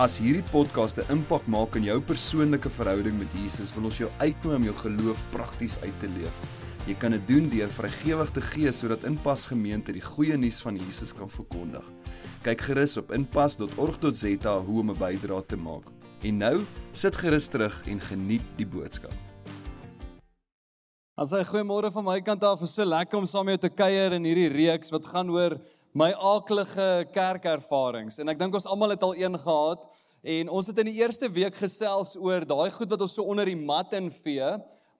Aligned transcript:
As 0.00 0.14
hierdie 0.16 0.46
podcast 0.48 0.96
'n 0.96 1.12
impak 1.12 1.44
maak 1.44 1.74
in 1.76 1.84
jou 1.84 2.00
persoonlike 2.00 2.70
verhouding 2.72 3.18
met 3.18 3.34
Jesus, 3.36 3.74
wil 3.74 3.84
ons 3.84 3.98
jou 3.98 4.08
uitnooi 4.18 4.56
om 4.56 4.62
jou 4.64 4.74
geloof 4.74 5.24
prakties 5.30 5.76
uit 5.80 5.98
te 6.00 6.08
leef. 6.08 6.36
Jy 6.86 6.94
kan 6.94 7.10
dit 7.10 7.28
doen 7.28 7.48
deur 7.50 7.68
vrygewig 7.68 8.30
te 8.30 8.40
gee 8.40 8.72
sodat 8.72 9.04
Inpas 9.04 9.46
Gemeente 9.46 9.92
die 9.92 10.00
goeie 10.00 10.38
nuus 10.38 10.62
van 10.62 10.76
Jesus 10.76 11.12
kan 11.12 11.28
verkondig. 11.28 11.84
Kyk 12.42 12.60
gerus 12.60 12.96
op 12.96 13.12
inpas.org.za 13.12 14.58
hoe 14.58 14.80
om 14.80 14.90
'n 14.90 14.96
bydrae 14.96 15.46
te 15.46 15.56
maak. 15.56 15.84
En 16.22 16.36
nou, 16.38 16.64
sit 16.92 17.16
gerus 17.16 17.46
terug 17.48 17.82
en 17.86 18.00
geniet 18.00 18.42
die 18.56 18.66
boodskap. 18.66 19.12
As 21.14 21.30
hy 21.30 21.44
goeiemôre 21.44 21.92
van 21.92 22.04
my 22.04 22.20
kant 22.20 22.42
af, 22.42 22.62
is 22.62 22.72
so 22.72 22.84
lekker 22.84 23.18
om 23.18 23.26
saam 23.26 23.44
met 23.44 23.60
jou 23.60 23.68
te 23.68 23.76
kuier 23.76 24.12
in 24.12 24.24
hierdie 24.24 24.48
reeks 24.48 24.90
wat 24.90 25.04
gaan 25.06 25.28
oor 25.28 25.60
my 25.92 26.12
aaklige 26.14 26.84
kerkervarings 27.10 28.20
en 28.22 28.30
ek 28.30 28.38
dink 28.38 28.54
ons 28.54 28.66
almal 28.70 28.92
het 28.94 29.02
al 29.02 29.16
een 29.18 29.34
gehad 29.42 29.88
en 30.22 30.50
ons 30.54 30.68
het 30.70 30.78
in 30.78 30.86
die 30.92 31.00
eerste 31.00 31.26
week 31.34 31.56
gesels 31.58 32.12
oor 32.14 32.46
daai 32.46 32.70
goed 32.70 32.92
wat 32.92 33.02
ons 33.02 33.16
so 33.18 33.24
onder 33.26 33.48
die 33.48 33.58
mat 33.58 33.90
invee. 33.98 34.52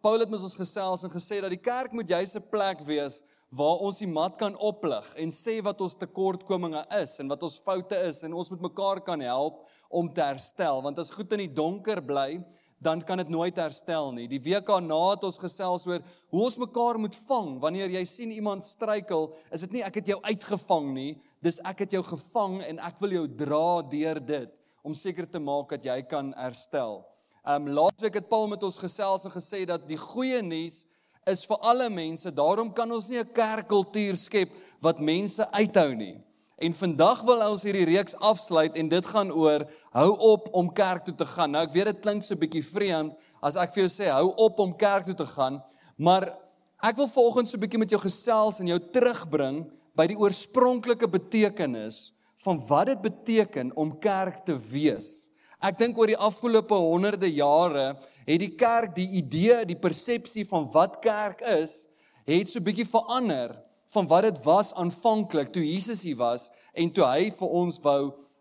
Paul 0.03 0.25
het 0.25 0.33
met 0.33 0.43
ons 0.43 0.57
gesels 0.59 1.05
en 1.07 1.13
gesê 1.13 1.39
dat 1.45 1.53
die 1.53 1.61
kerk 1.61 1.95
moet 1.95 2.11
juis 2.11 2.35
'n 2.35 2.43
plek 2.51 2.83
wees 2.89 3.23
waar 3.55 3.79
ons 3.87 3.99
die 3.99 4.11
mat 4.11 4.37
kan 4.39 4.57
oplig 4.57 5.07
en 5.15 5.31
sê 5.31 5.63
wat 5.63 5.81
ons 5.81 5.95
tekortkominge 5.95 6.83
is 6.99 7.21
en 7.21 7.29
wat 7.29 7.43
ons 7.43 7.61
foute 7.63 7.97
is 8.09 8.23
en 8.25 8.35
ons 8.35 8.51
moet 8.51 8.61
mekaar 8.61 9.01
kan 9.01 9.21
help 9.21 9.67
om 9.91 10.13
te 10.13 10.23
herstel 10.23 10.83
want 10.83 10.99
as 10.99 11.11
goed 11.11 11.33
in 11.33 11.47
die 11.47 11.55
donker 11.55 12.01
bly 12.01 12.43
dan 12.81 13.03
kan 13.05 13.21
dit 13.21 13.29
nooit 13.29 13.57
herstel 13.61 14.09
nie. 14.17 14.27
Die 14.29 14.41
week 14.41 14.67
daarna 14.67 14.99
het 15.13 15.25
ons 15.29 15.39
gesels 15.41 15.85
oor 15.89 16.01
hoe 16.33 16.45
ons 16.47 16.57
mekaar 16.61 16.99
moet 17.01 17.17
vang. 17.29 17.59
Wanneer 17.61 17.93
jy 17.93 18.05
sien 18.09 18.33
iemand 18.33 18.65
struikel, 18.65 19.29
is 19.53 19.65
dit 19.67 19.77
nie 19.77 19.85
ek 19.85 20.01
het 20.01 20.09
jou 20.15 20.19
uitgevang 20.25 20.89
nie, 20.97 21.11
dis 21.45 21.61
ek 21.69 21.85
het 21.85 21.93
jou 21.99 22.03
gevang 22.07 22.61
en 22.65 22.81
ek 22.89 23.01
wil 23.05 23.19
jou 23.19 23.27
dra 23.45 23.83
deur 23.93 24.21
dit 24.21 24.57
om 24.83 24.97
seker 24.97 25.29
te 25.29 25.41
maak 25.41 25.77
dat 25.77 25.85
jy 25.85 25.99
kan 26.09 26.33
herstel. 26.41 27.03
Um 27.45 27.69
laasweek 27.69 28.17
het 28.21 28.29
Paul 28.33 28.49
met 28.49 28.65
ons 28.65 28.81
gesels 28.81 29.27
en 29.29 29.35
gesê 29.35 29.67
dat 29.69 29.85
die 29.89 30.01
goeie 30.01 30.41
nuus 30.45 30.87
is 31.29 31.45
vir 31.49 31.61
alle 31.61 31.89
mense. 31.93 32.33
Daarom 32.33 32.73
kan 32.73 32.91
ons 32.91 33.09
nie 33.09 33.21
'n 33.21 33.33
kerkkultuur 33.33 34.17
skep 34.17 34.51
wat 34.81 35.01
mense 35.01 35.45
uithou 35.53 35.95
nie. 35.95 36.17
En 36.61 36.75
vandag 36.77 37.23
wil 37.25 37.41
ons 37.47 37.63
hierdie 37.65 37.87
reeks 37.89 38.19
afsluit 38.21 38.75
en 38.77 38.89
dit 38.93 39.07
gaan 39.09 39.31
oor 39.33 39.63
hou 39.97 40.09
op 40.29 40.51
om 40.61 40.67
kerk 40.77 41.07
toe 41.07 41.15
te 41.17 41.25
gaan. 41.25 41.55
Nou 41.55 41.63
ek 41.65 41.73
weet 41.73 41.89
dit 41.89 42.03
klink 42.05 42.25
so 42.25 42.35
'n 42.35 42.43
bietjie 42.43 42.65
vreemd 42.65 43.17
as 43.41 43.57
ek 43.57 43.73
vir 43.73 43.83
jou 43.85 43.93
sê 43.95 44.11
hou 44.13 44.35
op 44.37 44.59
om 44.61 44.77
kerk 44.77 45.07
toe 45.07 45.17
te 45.17 45.25
gaan, 45.25 45.63
maar 45.97 46.37
ek 46.85 46.97
wil 46.97 47.09
volgens 47.09 47.51
so 47.51 47.57
'n 47.57 47.61
bietjie 47.65 47.81
met 47.81 47.91
jou 47.91 48.01
gesels 48.01 48.61
en 48.61 48.67
jou 48.67 48.79
terugbring 48.79 49.71
by 49.97 50.07
die 50.07 50.19
oorspronklike 50.21 51.09
betekenis 51.09 52.13
van 52.45 52.61
wat 52.69 52.87
dit 52.87 53.01
beteken 53.03 53.73
om 53.75 53.99
kerk 53.99 54.45
te 54.45 54.53
wees. 54.53 55.31
Ek 55.63 55.79
dink 55.79 55.97
oor 55.99 56.07
die 56.07 56.25
afgelope 56.29 56.75
honderde 56.75 57.33
jare 57.33 57.97
het 58.27 58.41
die 58.41 58.57
kerk 58.57 58.95
die 58.95 59.09
idee, 59.09 59.65
die 59.65 59.81
persepsie 59.81 60.45
van 60.45 60.69
wat 60.73 61.01
kerk 61.01 61.41
is, 61.41 61.87
het 62.27 62.51
so 62.51 62.61
'n 62.61 62.65
bietjie 62.65 62.87
verander 62.87 63.57
van 63.91 64.07
wat 64.07 64.23
dit 64.23 64.43
was 64.45 64.75
aanvanklik 64.75 65.53
toe 65.53 65.65
Jesus 65.67 66.03
hier 66.07 66.17
was 66.17 66.51
en 66.73 66.93
toe 66.95 67.05
hy 67.05 67.31
vir 67.35 67.55
ons 67.63 67.79
wou 67.83 68.01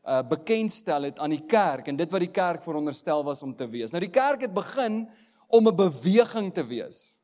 uh, 0.09 0.21
bekendstel 0.29 1.09
het 1.09 1.19
aan 1.19 1.33
die 1.33 1.45
kerk 1.49 1.89
en 1.89 1.97
dit 1.97 2.11
wat 2.13 2.25
die 2.25 2.33
kerk 2.33 2.63
veronderstel 2.65 3.23
was 3.25 3.41
om 3.45 3.55
te 3.55 3.67
wees. 3.69 3.91
Nou 3.91 4.01
die 4.03 4.13
kerk 4.13 4.45
het 4.45 4.53
begin 4.53 5.07
om 5.49 5.67
'n 5.67 5.75
beweging 5.75 6.53
te 6.53 6.65
wees. 6.65 7.19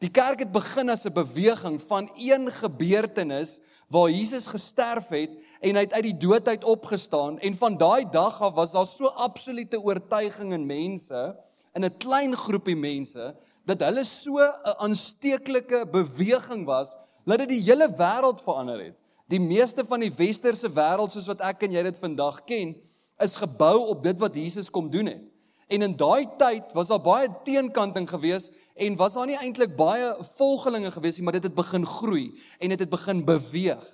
Die 0.00 0.10
kerk 0.10 0.38
het 0.40 0.52
begin 0.52 0.90
as 0.90 1.06
'n 1.06 1.12
beweging 1.12 1.80
van 1.82 2.10
een 2.16 2.50
gebeurtenis 2.50 3.60
waar 3.88 4.10
Jesus 4.10 4.46
gesterf 4.46 5.08
het 5.08 5.30
en 5.60 5.74
hy 5.74 5.82
het 5.82 5.92
uit 5.92 6.02
die 6.02 6.16
dood 6.16 6.48
uit 6.48 6.64
opgestaan 6.64 7.38
en 7.38 7.56
van 7.56 7.76
daai 7.76 8.06
dag 8.10 8.40
af 8.40 8.54
was 8.54 8.72
daar 8.72 8.86
so 8.86 9.06
absolute 9.06 9.80
oortuiging 9.80 10.52
in 10.52 10.66
mense 10.66 11.36
in 11.74 11.84
'n 11.84 11.98
klein 11.98 12.36
groepie 12.36 12.76
mense 12.76 13.34
dat 13.66 13.80
hulle 13.80 14.04
so 14.04 14.38
'n 14.38 14.76
aansteeklike 14.78 15.86
beweging 15.90 16.64
was 16.66 16.96
dat 17.24 17.38
dit 17.38 17.48
die 17.48 17.64
hele 17.64 17.88
wêreld 17.98 18.42
verander 18.42 18.80
het. 18.84 18.96
Die 19.30 19.40
meeste 19.40 19.84
van 19.86 20.00
die 20.00 20.12
westerse 20.16 20.70
wêreld 20.74 21.12
soos 21.14 21.28
wat 21.30 21.42
ek 21.46 21.62
en 21.66 21.76
jy 21.76 21.82
dit 21.86 21.98
vandag 21.98 22.44
ken, 22.48 22.74
is 23.20 23.36
gebou 23.36 23.76
op 23.92 24.02
dit 24.02 24.18
wat 24.18 24.34
Jesus 24.34 24.70
kom 24.70 24.90
doen 24.90 25.06
het. 25.06 25.22
En 25.70 25.84
in 25.86 25.94
daai 25.96 26.26
tyd 26.40 26.72
was 26.74 26.88
daar 26.90 27.02
baie 27.02 27.28
teenkanting 27.46 28.08
geweest 28.10 28.50
en 28.74 28.96
was 28.98 29.14
daar 29.14 29.28
nie 29.28 29.38
eintlik 29.38 29.76
baie 29.76 30.08
volgelinge 30.38 30.90
geweest 30.90 31.20
nie, 31.20 31.28
maar 31.28 31.36
dit 31.38 31.46
het 31.46 31.54
begin 31.54 31.86
groei 31.86 32.24
en 32.58 32.72
dit 32.74 32.80
het 32.80 32.90
begin 32.90 33.22
beweeg 33.24 33.84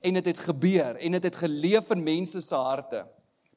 en 0.00 0.16
dit 0.16 0.30
het 0.30 0.38
gebeur 0.38 0.96
en 0.96 1.16
dit 1.18 1.28
het 1.28 1.36
geleef 1.36 1.90
in 1.92 2.02
mense 2.06 2.40
se 2.40 2.54
harte. 2.54 3.04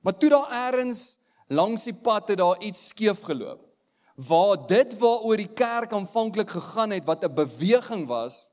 Maar 0.02 0.18
toe 0.18 0.30
daar 0.30 0.74
eers 0.74 1.18
langs 1.48 1.88
die 1.88 1.96
pad 1.96 2.28
het 2.28 2.38
daar 2.38 2.60
iets 2.62 2.88
skeef 2.92 3.22
geloop. 3.22 3.64
Waar 4.16 4.68
dit 4.68 4.98
waaroor 5.00 5.38
die 5.40 5.54
kerk 5.56 5.94
aanvanklik 5.96 6.50
gegaan 6.50 6.92
het 6.92 7.06
wat 7.06 7.24
'n 7.24 7.34
beweging 7.34 8.08
was, 8.08 8.49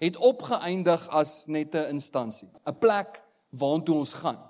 het 0.00 0.16
opgeëindig 0.16 1.08
as 1.08 1.46
net 1.46 1.74
'n 1.74 1.92
instansie, 1.96 2.48
'n 2.66 2.78
plek 2.78 3.20
waartoe 3.50 3.94
ons 3.94 4.12
gaan. 4.12 4.40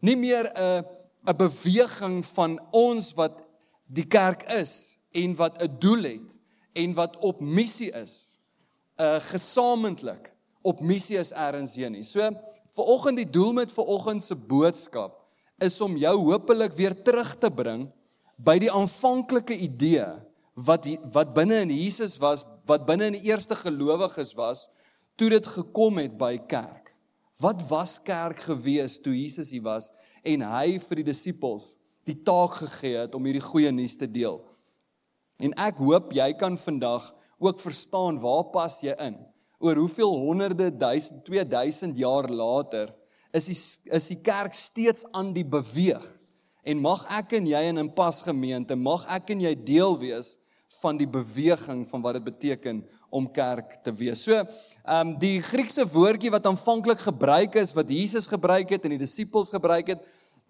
Nie 0.00 0.16
meer 0.16 0.44
'n 0.52 0.84
'n 1.26 1.36
beweging 1.36 2.24
van 2.26 2.60
ons 2.70 3.14
wat 3.14 3.40
die 3.86 4.06
kerk 4.06 4.42
is 4.52 4.98
en 5.12 5.34
wat 5.36 5.62
'n 5.62 5.76
doel 5.78 6.02
het 6.02 6.38
en 6.72 6.94
wat 6.94 7.16
op 7.16 7.40
missie 7.40 7.90
is. 7.92 8.38
'n 8.96 9.02
uh, 9.02 9.20
gesamentlik 9.20 10.32
op 10.62 10.80
missie 10.80 11.18
is 11.18 11.32
ergens 11.32 11.74
heen 11.74 11.92
nie. 11.92 12.02
So 12.02 12.20
vir 12.74 12.84
oggend 12.84 13.16
die 13.16 13.30
doel 13.30 13.52
met 13.52 13.72
vir 13.72 13.84
oggend 13.84 14.24
se 14.24 14.34
boodskap 14.34 15.20
is 15.58 15.80
om 15.80 15.96
jou 15.96 16.16
hopelik 16.30 16.72
weer 16.72 17.02
terug 17.02 17.34
te 17.38 17.50
bring 17.50 17.88
by 18.36 18.58
die 18.58 18.70
aanvanklike 18.72 19.56
idee 19.56 20.06
wat 20.54 20.86
die, 20.86 20.98
wat 21.12 21.34
binne 21.34 21.62
in 21.64 21.72
Jesus 21.74 22.16
was 22.22 22.44
wat 22.68 22.86
binne 22.86 23.10
in 23.10 23.18
die 23.18 23.28
eerste 23.28 23.56
gelowiges 23.58 24.32
was 24.38 24.68
toe 25.18 25.28
dit 25.30 25.46
gekom 25.46 25.98
het 26.00 26.14
by 26.18 26.38
kerk. 26.48 26.92
Wat 27.42 27.60
was 27.68 27.98
kerk 28.02 28.40
gewees 28.46 28.96
toe 29.02 29.14
Jesus 29.14 29.50
hier 29.50 29.66
was 29.66 29.90
en 30.24 30.46
hy 30.46 30.78
vir 30.80 31.02
die 31.02 31.10
disippels 31.10 31.74
die 32.08 32.16
taak 32.24 32.58
gegee 32.62 33.02
het 33.02 33.14
om 33.16 33.26
hierdie 33.26 33.44
goeie 33.44 33.72
nuus 33.72 33.96
te 33.98 34.08
deel. 34.08 34.38
En 35.42 35.54
ek 35.60 35.80
hoop 35.82 36.12
jy 36.14 36.30
kan 36.38 36.56
vandag 36.60 37.10
ook 37.42 37.60
verstaan 37.60 38.20
waar 38.22 38.46
pas 38.54 38.78
jy 38.84 38.94
in. 39.02 39.18
Oor 39.58 39.80
hoeveel 39.82 40.12
honderde 40.22 40.70
duisend 40.70 41.24
2000 41.26 41.98
jaar 41.98 42.28
later 42.30 42.92
is 43.34 43.48
die 43.50 43.58
is 43.98 44.06
die 44.12 44.20
kerk 44.22 44.54
steeds 44.54 45.04
aan 45.12 45.32
die 45.34 45.44
beweeg. 45.44 46.04
En 46.64 46.80
mag 46.80 47.02
ek 47.12 47.34
en 47.40 47.46
jy 47.50 47.60
in 47.68 47.78
'n 47.78 47.92
pas 47.92 48.22
gemeente, 48.22 48.76
mag 48.76 49.04
ek 49.08 49.30
en 49.30 49.40
jy 49.40 49.54
deel 49.54 49.98
wees 49.98 50.38
van 50.80 50.96
die 50.96 51.08
beweging 51.08 51.84
van 51.88 52.02
wat 52.02 52.18
dit 52.18 52.24
beteken 52.24 52.84
om 53.10 53.30
kerk 53.30 53.78
te 53.82 53.92
wees. 53.94 54.24
So, 54.26 54.32
ehm 54.34 55.00
um, 55.00 55.12
die 55.18 55.42
Griekse 55.42 55.86
woordjie 55.86 56.32
wat 56.34 56.46
aanvanklik 56.46 57.00
gebruik 57.00 57.54
is 57.60 57.74
wat 57.74 57.90
Jesus 57.90 58.26
gebruik 58.26 58.70
het 58.74 58.84
en 58.84 58.96
die 58.96 59.04
disippels 59.04 59.50
gebruik 59.54 59.94
het, 59.94 60.02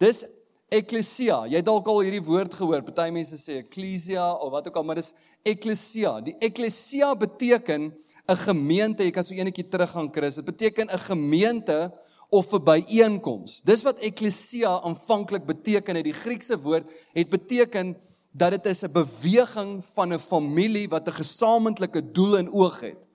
dis 0.02 0.24
ekklesia. 0.72 1.44
Jy 1.46 1.60
het 1.60 1.68
dalk 1.68 1.88
al 1.90 2.00
hierdie 2.06 2.24
woord 2.24 2.54
gehoor. 2.56 2.82
Party 2.86 3.10
mense 3.14 3.38
sê 3.38 3.60
ekklesia 3.62 4.30
of 4.42 4.52
wat 4.54 4.68
ook 4.68 4.80
al, 4.80 4.86
maar 4.88 5.00
dis 5.00 5.12
ekklesia. 5.46 6.16
Die 6.24 6.36
ekklesia 6.42 7.14
beteken 7.14 7.92
'n 8.28 8.36
gemeente. 8.36 9.04
Jy 9.04 9.10
kan 9.12 9.24
so 9.24 9.34
eenetjie 9.34 9.68
teruggaan 9.68 10.10
Chris. 10.12 10.34
Dit 10.34 10.44
beteken 10.44 10.88
'n 10.88 10.98
gemeente 10.98 11.92
of 12.30 12.52
'n 12.52 12.64
byeenkoms. 12.64 13.60
Dis 13.62 13.82
wat 13.82 13.98
ekklesia 13.98 14.80
aanvanklik 14.82 15.46
beteken 15.46 15.96
het. 15.96 16.04
Die 16.04 16.20
Griekse 16.24 16.58
woord 16.58 16.90
het 17.12 17.28
beteken 17.28 17.96
dat 18.36 18.50
dit 18.50 18.66
is 18.66 18.82
'n 18.82 18.92
beweging 18.92 19.84
van 19.84 20.12
'n 20.12 20.18
familie 20.18 20.88
wat 20.88 21.06
'n 21.06 21.20
gesamentlike 21.22 22.12
doel 22.12 22.36
in 22.36 22.52
oog 22.52 22.80
het. 22.80 23.06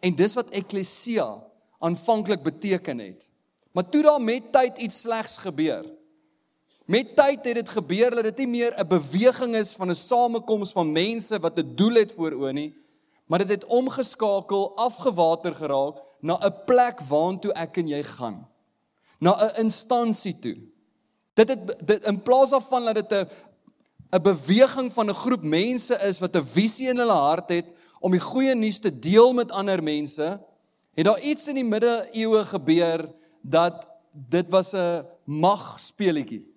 En 0.00 0.14
dis 0.14 0.34
wat 0.34 0.50
eklesia 0.50 1.42
aanvanklik 1.78 2.42
beteken 2.42 2.98
het. 2.98 3.28
Maar 3.72 3.88
toe 3.88 4.02
daar 4.02 4.20
met 4.20 4.52
tyd 4.52 4.78
iets 4.78 5.00
slegs 5.00 5.36
gebeur. 5.38 5.84
Met 6.84 7.16
tyd 7.16 7.44
het 7.44 7.54
dit 7.54 7.68
gebeur 7.68 8.10
dat 8.10 8.22
dit 8.22 8.38
nie 8.38 8.48
meer 8.48 8.74
'n 8.76 8.88
beweging 8.88 9.56
is 9.56 9.72
van 9.72 9.90
'n 9.90 9.94
samekoms 9.94 10.72
van 10.72 10.92
mense 10.92 11.38
wat 11.38 11.58
'n 11.58 11.74
doel 11.74 11.94
het 11.94 12.12
voor 12.12 12.32
oë 12.32 12.52
nie, 12.52 12.74
maar 13.26 13.38
dit 13.38 13.48
het 13.48 13.64
omgeskakel, 13.64 14.76
afgewater 14.76 15.54
geraak 15.54 15.96
na 16.20 16.38
'n 16.38 16.64
plek 16.64 17.00
waartoe 17.00 17.52
ek 17.52 17.76
en 17.76 17.88
jy 17.88 18.02
gaan. 18.02 18.48
Na 19.18 19.32
'n 19.36 19.60
instansie 19.60 20.38
toe. 20.38 20.56
Dit 21.34 21.48
het 21.48 21.86
dit 21.86 22.04
in 22.04 22.22
plaas 22.22 22.50
daarvan 22.50 22.84
dat 22.84 22.94
dit 22.94 23.12
'n 23.12 23.28
'n 24.12 24.22
beweging 24.22 24.92
van 24.92 25.10
'n 25.10 25.14
groep 25.14 25.42
mense 25.42 25.94
is 26.08 26.18
wat 26.18 26.36
'n 26.36 26.44
visie 26.44 26.88
in 26.88 26.98
hulle 26.98 27.20
hart 27.28 27.48
het 27.50 27.66
om 28.00 28.10
die 28.10 28.20
goeie 28.20 28.54
nuus 28.54 28.78
te 28.78 28.98
deel 28.98 29.32
met 29.32 29.50
ander 29.50 29.82
mense, 29.82 30.40
het 30.94 31.04
daar 31.04 31.20
iets 31.20 31.48
in 31.48 31.54
die 31.54 31.64
middeleeue 31.64 32.44
gebeur 32.44 33.08
dat 33.42 33.86
dit 34.12 34.50
was 34.50 34.74
'n 34.74 35.06
magspeletjie 35.24 36.50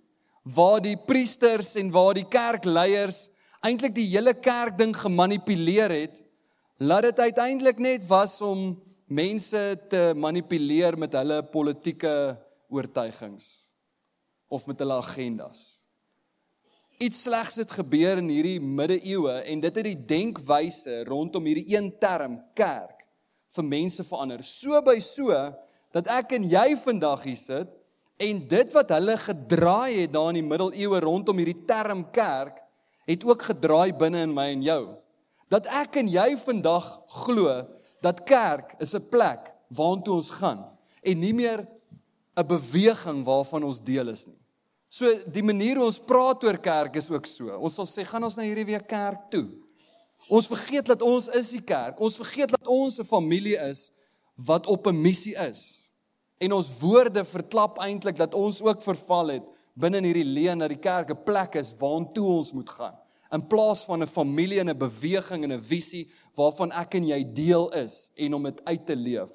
waar 0.43 0.81
die 0.81 0.97
priesters 0.97 1.75
en 1.75 1.91
waar 1.91 2.13
die 2.13 2.27
kerkleiers 2.27 3.29
eintlik 3.63 3.95
die 3.95 4.09
hele 4.11 4.33
kerk 4.33 4.77
ding 4.77 4.91
gemanipuleer 4.95 5.89
het, 5.89 6.19
laat 6.77 7.03
dit 7.03 7.19
uiteindelik 7.19 7.79
net 7.79 8.07
was 8.07 8.41
om 8.41 8.81
mense 9.07 9.79
te 9.89 10.11
manipuleer 10.15 10.97
met 10.97 11.13
hulle 11.13 11.43
politieke 11.43 12.35
oortuigings 12.67 13.71
of 14.47 14.67
met 14.67 14.79
hulle 14.79 14.93
agendas. 14.99 15.82
Iets 17.01 17.23
slegs 17.25 17.55
het 17.57 17.71
gebeur 17.73 18.19
in 18.21 18.29
hierdie 18.29 18.59
middeleeue 18.61 19.39
en 19.49 19.61
dit 19.63 19.77
het 19.79 19.87
die 19.87 20.05
denkwyse 20.07 21.03
rondom 21.09 21.45
hierdie 21.49 21.73
een 21.73 21.89
term 21.99 22.37
kerk 22.53 23.01
vir 23.55 23.65
mense 23.65 24.05
verander. 24.05 24.43
So 24.45 24.81
by 24.85 24.99
so 25.01 25.33
dat 25.93 26.09
ek 26.11 26.35
en 26.37 26.45
jy 26.49 26.73
vandag 26.83 27.25
hier 27.25 27.39
sit 27.39 27.71
en 28.21 28.43
dit 28.49 28.75
wat 28.75 28.93
hulle 28.93 29.15
gedraai 29.17 30.03
het 30.03 30.13
daar 30.13 30.29
in 30.33 30.41
die 30.41 30.45
middeleeue 30.45 31.01
rondom 31.03 31.41
hierdie 31.41 31.63
term 31.69 32.05
kerk 32.13 32.61
het 33.09 33.25
ook 33.27 33.49
gedraai 33.49 33.91
binne 33.97 34.21
in 34.27 34.35
my 34.35 34.51
en 34.53 34.63
jou. 34.63 34.83
Dat 35.51 35.67
ek 35.81 35.97
en 36.01 36.09
jy 36.09 36.29
vandag 36.45 36.87
glo 37.25 37.57
dat 38.05 38.23
kerk 38.27 38.75
is 38.79 38.93
'n 38.95 39.09
plek 39.09 39.49
waartoe 39.69 40.15
ons 40.21 40.31
gaan 40.31 40.69
en 41.01 41.19
nie 41.19 41.33
meer 41.33 41.67
'n 42.37 42.47
beweging 42.47 43.23
waarvan 43.25 43.63
ons 43.63 43.81
deel 43.81 44.09
is 44.09 44.27
nie. 44.27 44.42
So 44.93 45.09
die 45.33 45.41
manier 45.41 45.79
hoe 45.79 45.87
ons 45.89 45.97
praat 45.97 46.43
oor 46.45 46.59
kerk 46.61 46.99
is 47.01 47.09
ook 47.09 47.25
so. 47.25 47.49
Ons 47.57 47.79
sal 47.79 47.87
sê 47.89 48.05
gaan 48.05 48.23
ons 48.27 48.35
nou 48.37 48.45
hierdie 48.45 48.67
week 48.67 48.85
kerk 48.91 49.25
toe. 49.33 49.47
Ons 50.29 50.49
vergeet 50.51 50.85
dat 50.91 51.01
ons 51.01 51.31
is 51.33 51.49
die 51.55 51.63
kerk. 51.65 51.97
Ons 51.97 52.19
vergeet 52.21 52.53
dat 52.53 52.69
ons 52.69 52.99
'n 52.99 53.09
familie 53.09 53.57
is 53.57 53.89
wat 54.37 54.67
op 54.67 54.87
'n 54.87 55.01
missie 55.01 55.35
is. 55.49 55.89
En 56.39 56.53
ons 56.53 56.69
woorde 56.79 57.25
verklap 57.25 57.79
eintlik 57.79 58.17
dat 58.17 58.33
ons 58.33 58.61
ook 58.61 58.81
verval 58.81 59.27
het 59.27 59.43
binne 59.73 59.97
in 59.97 60.03
hierdie 60.03 60.33
leuen 60.37 60.59
dat 60.59 60.69
die 60.69 60.83
kerk 60.83 61.09
'n 61.09 61.23
plek 61.25 61.55
is 61.55 61.73
waartoe 61.73 62.27
ons 62.27 62.53
moet 62.53 62.69
gaan 62.69 62.97
in 63.33 63.47
plaas 63.47 63.85
van 63.85 64.03
'n 64.03 64.07
familie 64.07 64.59
en 64.59 64.69
'n 64.69 64.77
beweging 64.77 65.43
en 65.43 65.53
'n 65.53 65.63
visie 65.63 66.11
waarvan 66.35 66.71
ek 66.71 66.95
en 66.95 67.07
jy 67.07 67.33
deel 67.33 67.71
is 67.73 68.11
en 68.15 68.33
om 68.33 68.43
dit 68.43 68.65
uit 68.65 68.85
te 68.85 68.95
leef. 68.95 69.31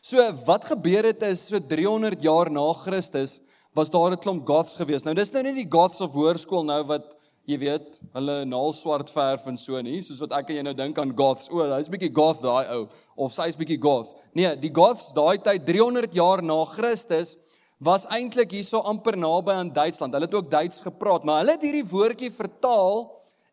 So 0.00 0.32
wat 0.46 0.64
gebeur 0.64 1.04
het 1.04 1.22
is 1.22 1.46
so 1.46 1.58
300 1.58 2.22
jaar 2.22 2.50
na 2.50 2.72
Christus 2.72 3.40
was 3.74 3.90
daar 3.90 4.12
'n 4.12 4.18
klomp 4.18 4.46
goths 4.46 4.76
gewees. 4.76 5.04
Nou 5.04 5.14
dis 5.14 5.32
nou 5.32 5.42
nie 5.42 5.64
die 5.64 5.70
goths 5.70 6.00
op 6.00 6.12
hoërskool 6.12 6.64
nou 6.64 6.82
wat 6.84 7.16
jy 7.46 7.58
weet, 7.58 8.00
hulle 8.14 8.44
naalswart 8.44 9.10
verf 9.10 9.46
en 9.46 9.56
so 9.56 9.80
nie, 9.82 10.00
soos 10.02 10.20
wat 10.20 10.32
ek 10.38 10.50
en 10.50 10.56
jy 10.56 10.62
nou 10.62 10.74
dink 10.74 10.98
aan 10.98 11.14
goths. 11.16 11.48
O, 11.50 11.58
hy's 11.74 11.90
bietjie 11.90 12.12
goth 12.14 12.42
daai 12.42 12.70
ou 12.70 12.88
of 13.16 13.32
sy's 13.32 13.56
bietjie 13.56 13.80
goth. 13.82 14.14
Nee, 14.34 14.54
die 14.56 14.70
goths 14.70 15.12
daai 15.12 15.38
tyd 15.42 15.66
300 15.66 16.14
jaar 16.14 16.42
na 16.42 16.64
Christus 16.64 17.36
was 17.82 18.06
eintlik 18.06 18.52
hierso 18.54 18.78
amper 18.86 19.16
naby 19.18 19.50
aan 19.50 19.72
Duitsland. 19.74 20.14
Hulle 20.14 20.28
het 20.28 20.34
ook 20.38 20.50
Duits 20.50 20.80
gepraat, 20.80 21.24
maar 21.24 21.42
hulle 21.42 21.56
het 21.56 21.66
hierdie 21.66 21.88
woordjie 21.90 22.30
vertaal 22.30 23.08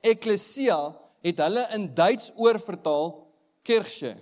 ekklesia 0.06 0.96
het 1.26 1.42
hulle 1.44 1.66
in 1.76 1.90
Duits 1.96 2.32
oorvertaal 2.38 3.16
kirche. 3.66 4.14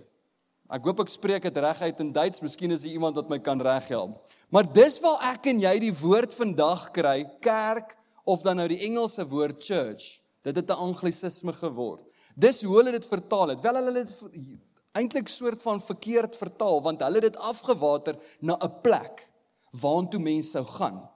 Ek 0.67 0.83
hoop 0.83 0.99
ek 0.99 1.11
spreek 1.13 1.45
dit 1.47 1.57
reg 1.63 1.79
uit 1.79 1.99
in 2.03 2.09
Duits. 2.11 2.41
Miskien 2.43 2.73
is 2.75 2.83
daar 2.83 2.91
iemand 2.91 3.15
wat 3.15 3.29
my 3.31 3.39
kan 3.39 3.61
reghelp. 3.63 4.17
Maar 4.51 4.67
dis 4.75 4.99
waar 4.99 5.21
ek 5.31 5.47
en 5.53 5.61
jy 5.63 5.73
die 5.79 5.93
woord 5.95 6.33
vandag 6.35 6.89
kry, 6.95 7.21
kerk 7.43 7.95
of 8.27 8.43
dan 8.43 8.59
nou 8.59 8.67
die 8.67 8.81
Engelse 8.89 9.23
woord 9.31 9.63
church. 9.63 10.19
Dit 10.43 10.59
het 10.59 10.69
'n 10.69 10.83
anglisisme 10.89 11.53
geword. 11.53 12.03
Dis 12.35 12.61
hoe 12.63 12.75
hulle 12.75 12.91
dit 12.91 13.05
vertaal 13.05 13.55
het. 13.55 13.61
Wel 13.61 13.75
hulle 13.75 13.99
het 13.99 14.11
eintlik 14.91 15.27
soort 15.27 15.61
van 15.61 15.81
verkeerd 15.81 16.35
vertaal 16.35 16.81
want 16.81 17.01
hulle 17.01 17.21
het 17.21 17.31
dit 17.31 17.37
afgewater 17.37 18.17
na 18.41 18.57
'n 18.59 18.81
plek 18.81 19.27
waartoe 19.71 20.19
mense 20.19 20.49
sou 20.49 20.65
gaan. 20.65 21.09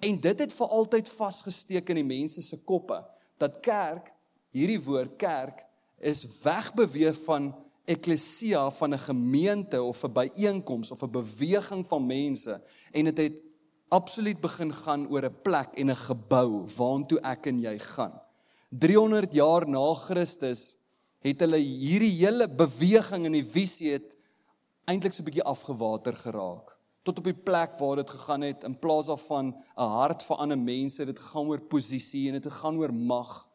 En 0.00 0.20
dit 0.20 0.38
het 0.38 0.52
vir 0.52 0.66
altyd 0.66 1.08
vasgesteek 1.08 1.88
in 1.88 1.96
die 1.96 2.10
mense 2.18 2.42
se 2.42 2.56
koppe 2.64 3.04
dat 3.38 3.60
kerk, 3.60 4.12
hierdie 4.50 4.80
woord 4.80 5.16
kerk 5.16 5.64
is 5.98 6.26
wegbeweeg 6.42 7.16
van 7.24 7.54
eklesia 7.88 8.70
van 8.70 8.94
'n 8.94 9.04
gemeente 9.08 9.82
of 9.82 10.04
'n 10.04 10.12
byeenkoms 10.12 10.90
of 10.90 11.02
'n 11.02 11.10
beweging 11.10 11.86
van 11.86 12.06
mense 12.06 12.60
en 12.92 13.04
dit 13.04 13.16
het, 13.16 13.32
het 13.32 13.42
absoluut 13.88 14.40
begin 14.40 14.72
gaan 14.72 15.08
oor 15.08 15.24
'n 15.24 15.40
plek 15.42 15.68
en 15.74 15.90
'n 15.90 15.96
gebou 16.08 16.66
waartoe 16.76 17.20
ek 17.20 17.46
en 17.46 17.60
jy 17.60 17.78
gaan. 17.78 18.20
300 18.68 19.32
jaar 19.32 19.68
na 19.68 19.94
Christus 19.94 20.76
het 21.24 21.40
hulle 21.40 21.56
hierdie 21.56 22.12
hele 22.20 22.48
beweging 22.48 23.24
en 23.26 23.32
die 23.32 23.44
visie 23.44 23.92
het 23.92 24.16
eintlik 24.84 25.12
so 25.12 25.22
'n 25.22 25.24
bietjie 25.24 25.44
afgewater 25.44 26.16
geraak 26.16 26.76
tot 27.02 27.18
op 27.18 27.24
die 27.24 27.42
plek 27.48 27.78
waar 27.78 27.96
dit 27.96 28.10
gegaan 28.10 28.42
het 28.42 28.64
in 28.64 28.78
plaas 28.78 29.06
daarvan 29.06 29.54
'n 29.76 29.90
hart 29.98 30.22
vir 30.22 30.36
ander 30.36 30.58
mense 30.58 31.04
dit 31.04 31.18
gaan 31.18 31.46
oor 31.46 31.60
posisie 31.60 32.28
en 32.28 32.40
dit 32.40 32.52
gaan 32.52 32.76
oor 32.78 32.92
mag 32.92 33.47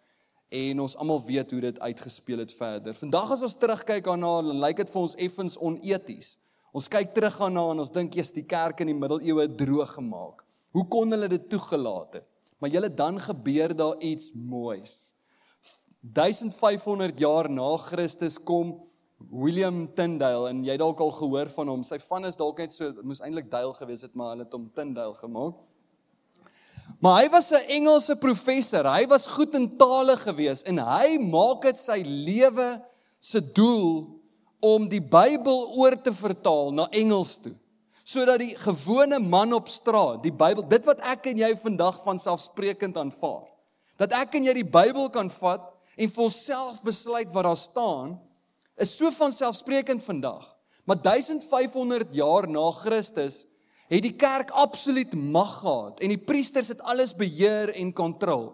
en 0.53 0.83
ons 0.83 0.95
almal 1.01 1.21
weet 1.25 1.51
hoe 1.51 1.61
dit 1.63 1.79
uitgespeel 1.79 2.43
het 2.43 2.53
verder. 2.53 2.93
Vandag 2.93 3.31
as 3.33 3.41
ons 3.47 3.55
terugkyk 3.57 4.05
daarna, 4.05 4.35
lyk 4.67 4.83
dit 4.83 4.91
vir 4.93 5.01
ons 5.01 5.15
effens 5.25 5.57
oneties. 5.57 6.35
Ons 6.73 6.89
kyk 6.93 7.13
terug 7.15 7.39
daarna 7.41 7.63
en 7.73 7.81
ons 7.81 7.93
dink 7.93 8.13
eers 8.17 8.33
die 8.35 8.45
kerk 8.45 8.83
in 8.85 8.91
die 8.91 8.97
middeleeue 8.97 9.47
droog 9.57 9.95
gemaak. 9.97 10.45
Hoe 10.73 10.85
kon 10.89 11.13
hulle 11.13 11.29
dit 11.29 11.49
toegelaat 11.49 12.19
het? 12.19 12.29
Maar 12.61 12.71
julle 12.73 12.89
dan 12.89 13.19
gebeur 13.19 13.73
daar 13.77 13.97
iets 14.01 14.31
moois. 14.33 15.13
1500 16.13 17.19
jaar 17.19 17.49
na 17.49 17.75
Christus 17.77 18.37
kom 18.37 18.75
William 19.31 19.85
Tyndale 19.95 20.49
en 20.49 20.63
jy 20.65 20.75
dalk 20.77 21.01
al 21.01 21.13
gehoor 21.17 21.49
van 21.53 21.69
hom. 21.71 21.83
Sy 21.87 21.97
van 22.03 22.27
is 22.29 22.37
dalk 22.39 22.61
net 22.61 22.75
so 22.75 22.91
moes 23.01 23.21
eintlik 23.23 23.49
Dale 23.51 23.73
gewees 23.77 24.03
het, 24.05 24.13
maar 24.13 24.33
hulle 24.33 24.45
het 24.45 24.53
hom 24.53 24.69
Tyndale 24.75 25.15
gemaak. 25.17 25.61
Maar 27.03 27.23
hy 27.23 27.29
was 27.29 27.51
'n 27.51 27.67
Engelse 27.67 28.15
professor. 28.15 28.83
Hy 28.87 29.05
was 29.07 29.27
goed 29.27 29.53
in 29.53 29.77
tale 29.77 30.17
gewees 30.17 30.63
en 30.63 30.77
hy 30.77 31.17
maak 31.19 31.61
dit 31.61 31.77
sy 31.77 32.01
lewe 32.05 32.81
se 33.19 33.41
doel 33.53 34.07
om 34.59 34.87
die 34.87 35.01
Bybel 35.01 35.75
oor 35.75 36.01
te 36.01 36.13
vertaal 36.13 36.71
na 36.71 36.87
Engels 36.91 37.37
toe. 37.37 37.53
Sodat 38.03 38.39
die 38.39 38.55
gewone 38.55 39.19
man 39.19 39.53
op 39.53 39.67
straat 39.67 40.23
die 40.23 40.31
Bybel, 40.31 40.63
dit 40.67 40.85
wat 40.85 40.99
ek 40.99 41.27
en 41.31 41.37
jy 41.37 41.55
vandag 41.55 42.03
van 42.03 42.19
selfsprekend 42.19 42.97
aanvaar, 42.97 43.47
dat 43.97 44.11
ek 44.13 44.35
en 44.35 44.43
jy 44.43 44.53
die 44.53 44.71
Bybel 44.71 45.09
kan 45.09 45.29
vat 45.29 45.69
en 45.95 46.09
vir 46.09 46.23
onsself 46.23 46.81
besluit 46.83 47.31
wat 47.33 47.43
daar 47.43 47.59
staan 47.59 48.19
is 48.81 48.95
so 48.97 49.11
van 49.11 49.31
selfsprekend 49.31 50.03
vandag. 50.03 50.47
Maar 50.83 50.99
1500 51.01 52.15
jaar 52.15 52.47
na 52.49 52.71
Christus 52.71 53.45
het 53.89 54.03
die 54.05 54.15
kerk 54.15 54.51
absoluut 54.51 55.13
mag 55.13 55.59
gehad 55.61 55.99
en 56.03 56.13
die 56.13 56.21
priesters 56.21 56.71
het 56.73 56.81
alles 56.81 57.15
beheer 57.15 57.73
en 57.75 57.93
kontrol. 57.93 58.53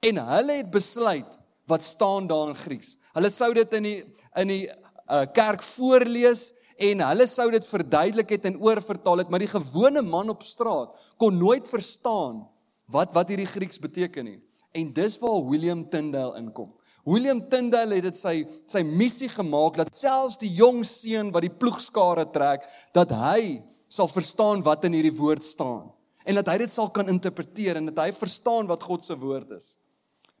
En 0.00 0.20
hulle 0.30 0.60
het 0.62 0.70
besluit 0.72 1.38
wat 1.68 1.84
staan 1.84 2.26
daar 2.26 2.48
in 2.48 2.58
Grieks. 2.58 2.96
Hulle 3.14 3.30
sou 3.30 3.52
dit 3.54 3.76
in 3.78 3.86
die 3.86 3.98
in 4.38 4.50
die 4.50 4.64
uh, 4.70 5.24
kerk 5.34 5.62
voorlees 5.66 6.50
en 6.80 7.02
hulle 7.04 7.26
sou 7.28 7.48
dit 7.52 7.66
verduidelik 7.66 8.30
het 8.36 8.46
en 8.48 8.60
oorvertaal 8.62 9.24
het, 9.24 9.30
maar 9.30 9.42
die 9.42 9.50
gewone 9.50 10.02
man 10.06 10.30
op 10.32 10.44
straat 10.46 10.94
kon 11.20 11.36
nooit 11.36 11.66
verstaan 11.68 12.44
wat 12.90 13.12
wat 13.14 13.30
hierdie 13.30 13.50
Grieks 13.50 13.82
beteken 13.82 14.26
nie. 14.26 14.38
En 14.72 14.92
dis 14.94 15.18
waar 15.18 15.42
William 15.50 15.82
Tyndale 15.90 16.38
inkom. 16.38 16.70
William 17.04 17.40
Tyndale 17.50 17.98
het 17.98 18.06
dit 18.10 18.18
sy 18.18 18.34
sy 18.70 18.84
missie 18.86 19.28
gemaak 19.32 19.78
dat 19.80 19.94
selfs 19.96 20.38
die 20.40 20.52
jong 20.54 20.84
seun 20.86 21.32
wat 21.34 21.46
die 21.46 21.52
ploegskare 21.52 22.26
trek, 22.30 22.66
dat 22.94 23.10
hy 23.10 23.60
sal 23.90 24.08
verstaan 24.08 24.62
wat 24.62 24.86
in 24.86 24.94
hierdie 24.94 25.16
woord 25.18 25.44
staan 25.44 25.90
en 26.28 26.38
dat 26.38 26.50
hy 26.52 26.58
dit 26.62 26.72
sal 26.72 26.90
kan 26.94 27.08
interpreteer 27.10 27.80
en 27.80 27.88
dat 27.90 28.04
hy 28.04 28.10
verstaan 28.14 28.68
wat 28.70 28.84
God 28.86 29.02
se 29.02 29.16
woord 29.18 29.50
is. 29.56 29.74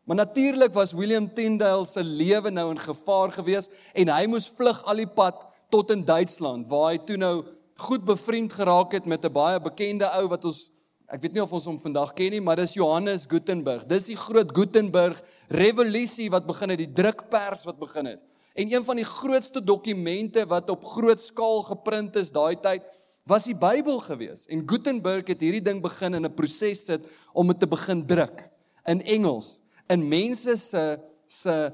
Maar 0.06 0.22
natuurlik 0.22 0.74
was 0.76 0.94
William 0.94 1.26
Tyndale 1.34 1.86
se 1.86 2.02
lewe 2.04 2.50
nou 2.50 2.68
in 2.70 2.78
gevaar 2.78 3.32
gewees 3.34 3.70
en 3.94 4.12
hy 4.12 4.26
moes 4.30 4.48
vlug 4.54 4.82
al 4.86 5.02
die 5.02 5.08
pad 5.08 5.40
tot 5.72 5.90
in 5.94 6.04
Duitsland 6.06 6.68
waar 6.70 6.92
hy 6.92 7.00
toe 7.06 7.18
nou 7.20 7.34
goed 7.80 8.04
bevriend 8.04 8.52
geraak 8.52 8.92
het 8.92 9.06
met 9.06 9.24
'n 9.24 9.32
baie 9.32 9.60
bekende 9.60 10.06
ou 10.20 10.28
wat 10.28 10.44
ons 10.44 10.70
Ek 11.10 11.24
weet 11.24 11.32
nie 11.34 11.42
of 11.42 11.50
ons 11.50 11.64
hom 11.66 11.78
vandag 11.82 12.12
ken 12.14 12.30
nie, 12.30 12.40
maar 12.40 12.60
dis 12.60 12.76
Johannes 12.78 13.26
Gutenberg. 13.26 13.82
Dis 13.90 14.04
die 14.12 14.16
groot 14.16 14.52
Gutenberg 14.54 15.18
revolusie 15.50 16.28
wat 16.30 16.46
begin 16.46 16.70
het, 16.70 16.78
die 16.78 16.92
drukpers 16.94 17.64
wat 17.66 17.80
begin 17.80 18.06
het. 18.12 18.20
En 18.54 18.70
een 18.70 18.84
van 18.86 19.00
die 19.00 19.06
grootste 19.08 19.58
dokumente 19.58 20.44
wat 20.46 20.70
op 20.70 20.84
groot 20.84 21.20
skaal 21.22 21.64
geprint 21.66 22.14
is 22.20 22.30
daai 22.30 22.54
tyd 22.62 22.86
was 23.30 23.46
die 23.46 23.56
Bybel 23.56 24.00
gewees. 24.02 24.46
En 24.50 24.64
Gutenberg 24.66 25.28
het 25.30 25.42
hierdie 25.44 25.62
ding 25.62 25.80
begin 25.82 26.18
in 26.18 26.26
'n 26.26 26.34
proses 26.34 26.84
sit 26.84 27.02
om 27.32 27.46
dit 27.46 27.60
te 27.60 27.66
begin 27.66 28.06
druk 28.06 28.48
in 28.86 29.02
Engels, 29.02 29.60
in 29.88 30.08
mense 30.08 30.56
se 30.56 30.98
se 31.28 31.72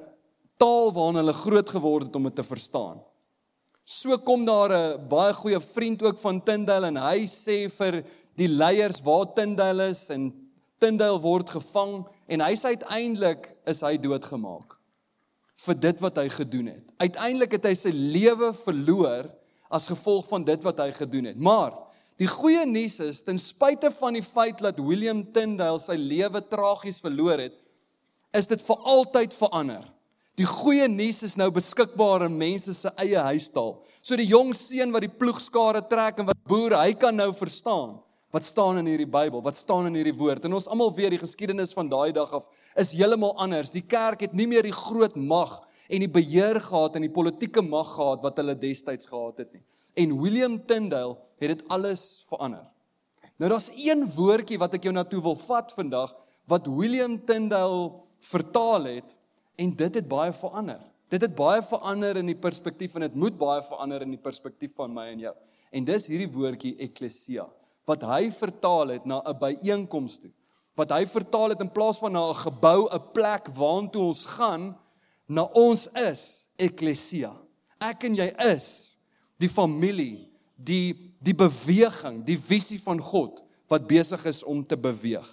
taal 0.58 0.92
waarin 0.92 1.16
hulle 1.16 1.32
groot 1.32 1.70
geword 1.70 2.06
het 2.06 2.16
om 2.16 2.24
dit 2.28 2.34
te 2.36 2.44
verstaan. 2.44 3.00
So 3.84 4.18
kom 4.18 4.44
daar 4.44 4.70
'n 4.72 5.08
baie 5.08 5.32
goeie 5.32 5.60
vriend 5.60 6.02
ook 6.02 6.18
van 6.18 6.42
Tyndale 6.42 6.86
en 6.86 6.96
hy 6.96 7.26
sê 7.26 7.70
vir 7.70 8.04
die 8.36 8.48
leiers 8.48 9.00
waar 9.00 9.32
Tyndale 9.34 9.88
is 9.88 10.10
en 10.10 10.32
Tyndale 10.78 11.20
word 11.20 11.50
gevang 11.50 12.06
en 12.28 12.40
hy's 12.40 12.64
uiteindelik 12.64 13.56
is 13.66 13.80
hy 13.80 13.96
doodgemaak 13.96 14.76
vir 15.66 15.74
dit 15.74 16.00
wat 16.00 16.16
hy 16.16 16.28
gedoen 16.28 16.66
het. 16.66 16.84
Uiteindelik 17.00 17.52
het 17.52 17.64
hy 17.64 17.74
sy 17.74 17.90
lewe 17.90 18.52
verloor 18.52 19.30
as 19.70 19.88
gevolg 19.90 20.28
van 20.28 20.44
dit 20.46 20.62
wat 20.64 20.80
hy 20.82 20.90
gedoen 20.94 21.30
het. 21.32 21.38
Maar 21.38 21.74
die 22.20 22.28
goeie 22.30 22.64
nuus 22.68 23.00
is 23.04 23.20
ten 23.24 23.38
spyte 23.40 23.90
van 23.98 24.16
die 24.16 24.24
feit 24.24 24.62
dat 24.64 24.78
William 24.80 25.24
Tyndale 25.34 25.82
sy 25.82 25.98
lewe 26.00 26.42
tragies 26.48 27.02
verloor 27.04 27.42
het, 27.48 27.58
is 28.36 28.48
dit 28.50 28.62
vir 28.62 28.88
altyd 28.94 29.36
verander. 29.36 29.84
Die 30.36 30.48
goeie 30.48 30.88
nuus 30.88 31.22
is 31.24 31.36
nou 31.40 31.48
beskikbaar 31.54 32.26
in 32.26 32.36
mense 32.36 32.74
se 32.76 32.92
eie 33.00 33.20
huistaal. 33.32 33.78
So 34.04 34.18
die 34.20 34.28
jong 34.28 34.52
seun 34.56 34.92
wat 34.92 35.06
die 35.06 35.12
ploegskare 35.12 35.80
trek 35.88 36.20
en 36.20 36.28
wat 36.28 36.42
boer, 36.48 36.76
hy 36.76 36.92
kan 36.98 37.16
nou 37.16 37.30
verstaan 37.36 37.96
wat 38.36 38.44
staan 38.44 38.76
in 38.80 38.88
hierdie 38.90 39.08
Bybel, 39.08 39.40
wat 39.40 39.56
staan 39.56 39.86
in 39.88 39.94
hierdie 39.96 40.16
woord. 40.16 40.44
En 40.44 40.56
ons 40.58 40.66
almal 40.68 40.90
weet 40.96 41.14
die 41.14 41.22
geskiedenis 41.22 41.72
van 41.72 41.88
daai 41.88 42.12
dag 42.12 42.34
af 42.36 42.44
is 42.76 42.92
heeltemal 42.92 43.32
anders. 43.40 43.70
Die 43.72 43.84
kerk 43.86 44.26
het 44.26 44.34
nie 44.36 44.48
meer 44.50 44.66
die 44.66 44.74
groot 44.76 45.14
mag 45.16 45.62
en 45.88 46.02
die 46.02 46.10
beheer 46.10 46.60
gehad 46.60 46.96
en 46.96 47.06
die 47.06 47.12
politieke 47.12 47.62
mag 47.62 47.94
gehad 47.94 48.22
wat 48.22 48.40
hulle 48.40 48.56
destyds 48.58 49.06
gehad 49.10 49.38
het 49.44 49.52
nie. 49.52 49.62
En 49.96 50.16
William 50.20 50.58
Tyndale 50.66 51.16
het 51.40 51.54
dit 51.54 51.68
alles 51.72 52.24
verander. 52.28 52.66
Nou 53.36 53.50
daar's 53.52 53.70
een 53.76 54.04
woordjie 54.16 54.58
wat 54.58 54.74
ek 54.78 54.88
jou 54.88 54.94
na 54.96 55.04
toe 55.04 55.20
wil 55.22 55.36
vat 55.36 55.72
vandag 55.76 56.14
wat 56.48 56.68
William 56.70 57.18
Tyndale 57.26 57.92
vertaal 58.24 58.88
het 58.96 59.14
en 59.60 59.74
dit 59.76 59.98
het 60.00 60.08
baie 60.08 60.32
verander. 60.32 60.80
Dit 61.12 61.22
het 61.22 61.34
baie 61.38 61.62
verander 61.62 62.18
in 62.18 62.26
die 62.26 62.38
perspektief 62.38 62.96
en 62.96 63.06
dit 63.06 63.14
moet 63.14 63.36
baie 63.38 63.62
verander 63.62 64.02
in 64.02 64.14
die 64.14 64.22
perspektief 64.22 64.74
van 64.78 64.94
my 64.94 65.06
en 65.12 65.22
jou. 65.28 65.34
En 65.70 65.86
dis 65.86 66.08
hierdie 66.10 66.30
woordjie 66.32 66.76
eklesia 66.82 67.46
wat 67.86 68.02
hy 68.02 68.32
vertaal 68.34 68.96
het 68.96 69.04
na 69.06 69.22
'n 69.22 69.38
byeenkoms 69.38 70.18
toe. 70.18 70.32
Wat 70.74 70.90
hy 70.90 71.06
vertaal 71.06 71.54
het 71.54 71.60
in 71.60 71.70
plaas 71.70 71.98
van 71.98 72.12
na 72.12 72.30
'n 72.30 72.34
gebou, 72.34 72.88
'n 72.90 73.12
plek 73.12 73.48
waartoe 73.54 74.02
ons 74.02 74.26
gaan, 74.26 74.76
na 75.28 75.46
ons 75.54 75.88
is 76.08 76.46
eklesia. 76.58 77.32
Ek 77.82 78.06
en 78.08 78.14
jy 78.16 78.28
is 78.46 78.96
die 79.40 79.50
familie, 79.50 80.28
die 80.56 81.12
die 81.26 81.34
beweging, 81.34 82.20
die 82.22 82.38
visie 82.38 82.78
van 82.78 83.00
God 83.02 83.40
wat 83.72 83.88
besig 83.88 84.22
is 84.28 84.44
om 84.46 84.60
te 84.62 84.76
beweeg. 84.78 85.26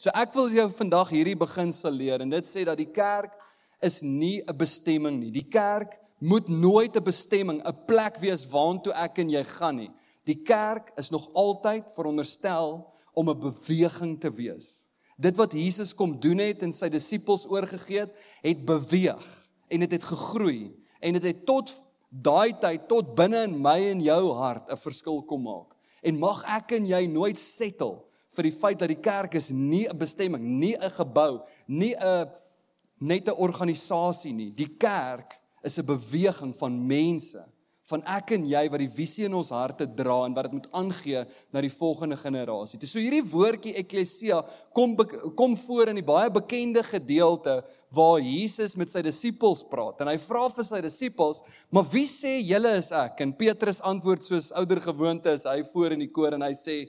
So 0.00 0.12
ek 0.16 0.32
wil 0.36 0.48
jou 0.54 0.68
vandag 0.78 1.10
hierdie 1.12 1.36
beginsel 1.38 1.92
leer 1.92 2.24
en 2.24 2.32
dit 2.32 2.48
sê 2.48 2.64
dat 2.64 2.78
die 2.78 2.88
kerk 2.88 3.34
is 3.84 4.00
nie 4.02 4.40
'n 4.40 4.56
bestemming 4.56 5.20
nie. 5.20 5.30
Die 5.30 5.48
kerk 5.50 5.98
moet 6.20 6.48
nooit 6.48 6.96
'n 6.96 7.04
bestemming, 7.04 7.60
'n 7.60 7.84
plek 7.86 8.16
wees 8.18 8.46
waartoe 8.48 8.94
ek 8.94 9.18
en 9.18 9.30
jy 9.30 9.44
gaan 9.44 9.76
nie. 9.76 9.90
Die 10.24 10.42
kerk 10.42 10.92
is 10.96 11.10
nog 11.10 11.28
altyd 11.34 11.92
veronderstel 11.92 12.92
om 13.12 13.28
'n 13.28 13.40
beweging 13.40 14.20
te 14.20 14.30
wees. 14.30 14.83
Dit 15.16 15.36
wat 15.36 15.52
Jesus 15.52 15.94
kom 15.94 16.16
doen 16.20 16.38
het 16.38 16.62
en 16.62 16.72
sy 16.72 16.88
disippels 16.90 17.46
oorgegee 17.46 18.04
het, 18.06 18.14
het 18.42 18.64
beweeg 18.66 19.24
en 19.68 19.80
dit 19.80 19.90
het, 19.90 20.02
het 20.02 20.10
gegroei 20.10 20.74
en 21.00 21.12
dit 21.12 21.22
het, 21.22 21.36
het 21.36 21.46
tot 21.46 21.70
daai 22.08 22.54
tyd 22.58 22.88
tot 22.88 23.14
binne 23.18 23.44
in 23.48 23.56
my 23.62 23.78
en 23.90 24.02
jou 24.02 24.32
hart 24.38 24.70
'n 24.70 24.76
verskil 24.76 25.22
kom 25.22 25.42
maak. 25.42 25.74
En 26.02 26.18
mag 26.18 26.44
ek 26.44 26.72
en 26.72 26.86
jy 26.86 27.06
nooit 27.06 27.38
settle 27.38 28.04
vir 28.36 28.42
die 28.42 28.58
feit 28.58 28.78
dat 28.78 28.88
die 28.88 29.00
kerk 29.00 29.34
is 29.34 29.50
nie 29.50 29.86
'n 29.88 29.98
bestemming, 29.98 30.42
nie 30.42 30.76
'n 30.76 30.90
gebou, 30.90 31.42
nie 31.66 31.94
'n 31.94 32.30
net 33.00 33.28
'n 33.28 33.38
organisasie 33.38 34.32
nie. 34.32 34.50
Die 34.50 34.76
kerk 34.78 35.38
is 35.62 35.78
'n 35.78 35.86
beweging 35.86 36.54
van 36.56 36.86
mense 36.86 37.44
van 37.90 38.00
ek 38.08 38.30
en 38.32 38.46
jy 38.48 38.62
wat 38.72 38.80
die 38.80 38.92
visie 38.96 39.26
in 39.28 39.34
ons 39.36 39.50
harte 39.52 39.84
dra 39.98 40.22
en 40.24 40.34
wat 40.36 40.48
dit 40.48 40.54
moet 40.56 40.68
aangee 40.80 41.24
na 41.52 41.60
die 41.60 41.72
volgende 41.72 42.16
generasie. 42.16 42.78
Dis 42.80 42.94
so 42.94 43.02
hierdie 43.02 43.24
woordjie 43.28 43.74
eklesia 43.80 44.40
kom 44.76 44.96
kom 45.36 45.56
voor 45.66 45.92
in 45.92 46.00
die 46.00 46.06
baie 46.06 46.30
bekende 46.32 46.82
gedeelte 46.86 47.58
waar 47.94 48.24
Jesus 48.24 48.76
met 48.80 48.90
sy 48.90 49.04
disippels 49.04 49.62
praat 49.68 50.00
en 50.00 50.08
hy 50.08 50.16
vra 50.22 50.46
vir 50.48 50.64
sy 50.64 50.80
disippels, 50.80 51.42
"Maar 51.70 51.84
wie 51.92 52.06
sê 52.06 52.40
julle 52.40 52.78
is 52.78 52.90
ek?" 52.92 53.20
En 53.20 53.32
Petrus 53.32 53.80
antwoord 53.80 54.24
soos 54.24 54.52
ouer 54.52 54.80
gewoonte 54.80 55.30
is 55.32 55.44
hy 55.44 55.62
voor 55.62 55.92
in 55.92 56.00
die 56.00 56.12
koor 56.12 56.32
en 56.34 56.42
hy 56.42 56.52
sê, 56.52 56.88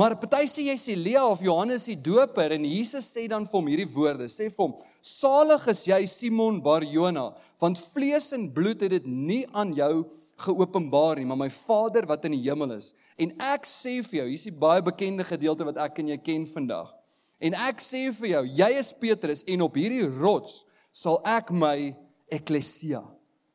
"Maar 0.00 0.16
party 0.16 0.46
sê 0.48 0.62
jy's 0.70 0.86
Elia 0.88 1.26
of 1.28 1.42
Johannes 1.44 1.84
die 1.84 1.96
Doper." 1.96 2.52
En 2.56 2.64
Jesus 2.64 3.10
sê 3.12 3.26
dan 3.28 3.44
vir 3.44 3.58
hom 3.58 3.66
hierdie 3.68 3.90
woorde, 3.92 4.28
sê 4.32 4.48
vir 4.48 4.64
hom, 4.64 4.72
Salig 5.02 5.66
is 5.68 5.84
jy 5.88 6.06
Simon 6.06 6.60
Barjona, 6.60 7.34
want 7.60 7.78
vlees 7.92 8.32
en 8.32 8.48
bloed 8.52 8.80
het 8.84 8.90
dit 8.90 9.06
nie 9.06 9.46
aan 9.52 9.74
jou 9.76 10.06
geopenbaar 10.40 11.20
nie, 11.20 11.26
maar 11.28 11.40
my 11.40 11.50
Vader 11.52 12.06
wat 12.08 12.24
in 12.24 12.32
die 12.36 12.42
hemel 12.46 12.72
is. 12.78 12.94
En 13.20 13.32
ek 13.52 13.68
sê 13.68 13.98
vir 14.04 14.22
jou, 14.22 14.26
hier's 14.28 14.46
die 14.48 14.56
baie 14.64 14.82
bekende 14.84 15.24
gedeelte 15.24 15.66
wat 15.68 15.80
ek 15.80 16.00
en 16.02 16.12
jy 16.12 16.18
ken 16.24 16.46
vandag. 16.48 16.92
En 17.40 17.56
ek 17.68 17.80
sê 17.84 18.06
vir 18.12 18.32
jou, 18.34 18.42
jy 18.60 18.70
is 18.80 18.92
Petrus 19.00 19.44
en 19.48 19.64
op 19.64 19.76
hierdie 19.80 20.04
rots 20.20 20.62
sal 20.92 21.20
ek 21.28 21.52
my 21.52 21.92
eklesia, 22.32 23.02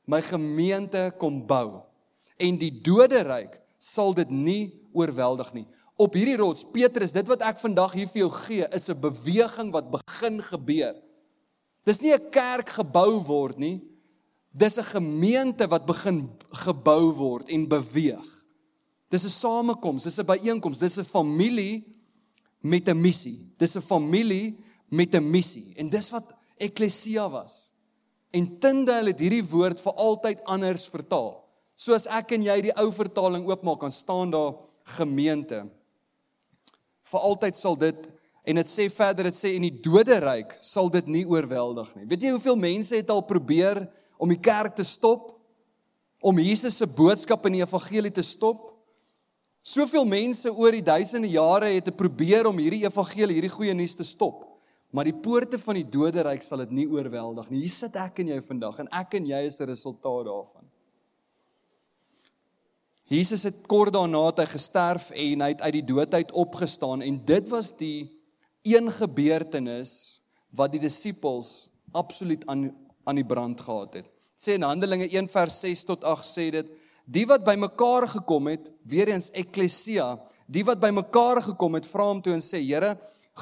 my 0.10 0.22
gemeente 0.26 1.12
kom 1.22 1.42
bou. 1.48 1.84
En 2.42 2.58
die 2.60 2.74
doderyk 2.86 3.60
sal 3.82 4.14
dit 4.18 4.32
nie 4.34 4.64
oorweldig 4.96 5.52
nie. 5.54 5.66
Op 5.96 6.14
hierdie 6.14 6.36
rots, 6.36 6.66
Petrus, 6.76 7.14
dit 7.16 7.28
wat 7.28 7.44
ek 7.48 7.62
vandag 7.62 7.94
hier 7.96 8.10
vir 8.12 8.26
jou 8.26 8.32
gee, 8.44 8.68
is 8.76 8.90
'n 8.90 9.00
beweging 9.00 9.72
wat 9.72 9.92
begin 9.92 10.42
gebeur. 10.44 10.96
Dis 11.86 12.02
nie 12.02 12.14
'n 12.14 12.30
kerk 12.32 12.70
gebou 12.70 13.24
word 13.24 13.58
nie. 13.58 13.82
Dis 14.52 14.78
'n 14.78 14.84
gemeente 14.84 15.68
wat 15.68 15.86
begin 15.86 16.30
gebou 16.52 17.14
word 17.14 17.50
en 17.50 17.68
beweeg. 17.68 18.46
Dis 19.10 19.24
'n 19.24 19.30
samekoms, 19.30 20.04
dis 20.04 20.20
'n 20.20 20.26
byeenkoms, 20.26 20.80
dis 20.80 20.98
'n 20.98 21.06
familie 21.06 21.84
met 22.62 22.90
'n 22.90 23.02
missie. 23.02 23.54
Dis 23.58 23.76
'n 23.76 23.82
familie 23.82 24.58
met 24.90 25.16
'n 25.16 25.32
missie. 25.32 25.74
En 25.78 25.90
dis 25.90 26.10
wat 26.10 26.34
eklesia 26.58 27.30
was. 27.30 27.72
En 28.32 28.60
Tyndale 28.60 29.12
het 29.12 29.20
hierdie 29.20 29.46
woord 29.46 29.80
vir 29.82 29.94
altyd 29.94 30.44
anders 30.44 30.90
vertaal. 30.90 31.44
Soos 31.76 32.06
ek 32.06 32.32
en 32.32 32.44
jy 32.44 32.62
die 32.62 32.76
ou 32.76 32.92
vertaling 32.92 33.48
oopmaak, 33.48 33.80
kan 33.80 33.92
staan 33.92 34.32
daar 34.32 34.56
gemeente. 34.84 35.66
Vir 37.06 37.26
altyd 37.30 37.56
sal 37.56 37.76
dit 37.78 38.10
En 38.46 38.60
dit 38.60 38.70
sê 38.70 38.86
verder, 38.94 39.26
dit 39.32 39.38
sê 39.38 39.56
in 39.58 39.66
die 39.66 39.74
doderyk 39.74 40.54
sal 40.64 40.92
dit 40.94 41.08
nie 41.10 41.24
oorweldig 41.26 41.90
nie. 41.98 42.06
Weet 42.12 42.28
jy 42.28 42.34
hoeveel 42.36 42.60
mense 42.62 42.94
het 42.94 43.10
al 43.10 43.24
probeer 43.26 43.88
om 44.22 44.30
die 44.30 44.40
kerk 44.40 44.78
te 44.78 44.86
stop? 44.86 45.32
Om 46.26 46.40
Jesus 46.42 46.78
se 46.78 46.88
boodskap 46.90 47.46
in 47.50 47.58
die 47.58 47.64
evangelie 47.66 48.14
te 48.14 48.24
stop? 48.26 48.70
Soveel 49.66 50.06
mense 50.06 50.52
oor 50.54 50.78
die 50.78 50.86
duisende 50.86 51.32
jare 51.34 51.72
het 51.74 51.90
probeer 51.98 52.46
om 52.46 52.62
hierdie 52.62 52.84
evangelie, 52.86 53.40
hierdie 53.40 53.54
goeie 53.56 53.74
nuus 53.74 53.98
te 53.98 54.06
stop. 54.06 54.44
Maar 54.94 55.10
die 55.10 55.18
poorte 55.26 55.58
van 55.60 55.80
die 55.80 55.88
doderyk 55.98 56.46
sal 56.46 56.62
dit 56.62 56.78
nie 56.84 56.86
oorweldig 56.86 57.50
nie. 57.50 57.64
Hier 57.66 57.74
sit 57.74 57.98
ek 57.98 58.22
en 58.22 58.30
jy 58.36 58.38
vandag 58.46 58.84
en 58.86 58.92
ek 58.94 59.18
en 59.18 59.26
jy 59.34 59.42
is 59.50 59.58
'n 59.60 59.72
resultaat 59.74 60.30
daarvan. 60.30 60.70
Jesus 63.06 63.44
het 63.46 63.62
kort 63.70 63.94
daarna 63.94 64.32
hy 64.38 64.46
gesterf 64.50 65.12
en 65.14 65.42
hy 65.46 65.52
het 65.54 65.62
uit 65.62 65.76
die 65.78 65.86
dood 65.94 66.14
uit 66.14 66.32
opgestaan 66.34 67.04
en 67.06 67.20
dit 67.26 67.50
was 67.50 67.70
die 67.78 68.10
een 68.66 68.90
gebeurtenis 68.90 70.22
wat 70.50 70.72
die 70.74 70.82
disippels 70.82 71.70
absoluut 71.94 72.42
aan 72.50 72.72
aan 73.06 73.20
die 73.20 73.26
brand 73.26 73.62
gehad 73.62 74.00
het. 74.00 74.08
Sê 74.36 74.58
in 74.58 74.66
Handelinge 74.66 75.08
1 75.08 75.30
vers 75.32 75.60
6 75.64 75.86
tot 75.92 76.04
8 76.04 76.28
sê 76.28 76.50
dit 76.54 76.72
die 77.06 77.26
wat 77.30 77.46
bymekaar 77.46 78.08
gekom 78.10 78.50
het, 78.50 78.72
weer 78.82 79.12
eens 79.14 79.30
eklesia, 79.38 80.16
die 80.50 80.66
wat 80.66 80.82
bymekaar 80.82 81.44
gekom 81.52 81.78
het, 81.78 81.86
vra 81.86 82.10
hom 82.10 82.22
toe 82.26 82.34
en 82.34 82.42
sê 82.42 82.64
Here, 82.64 82.96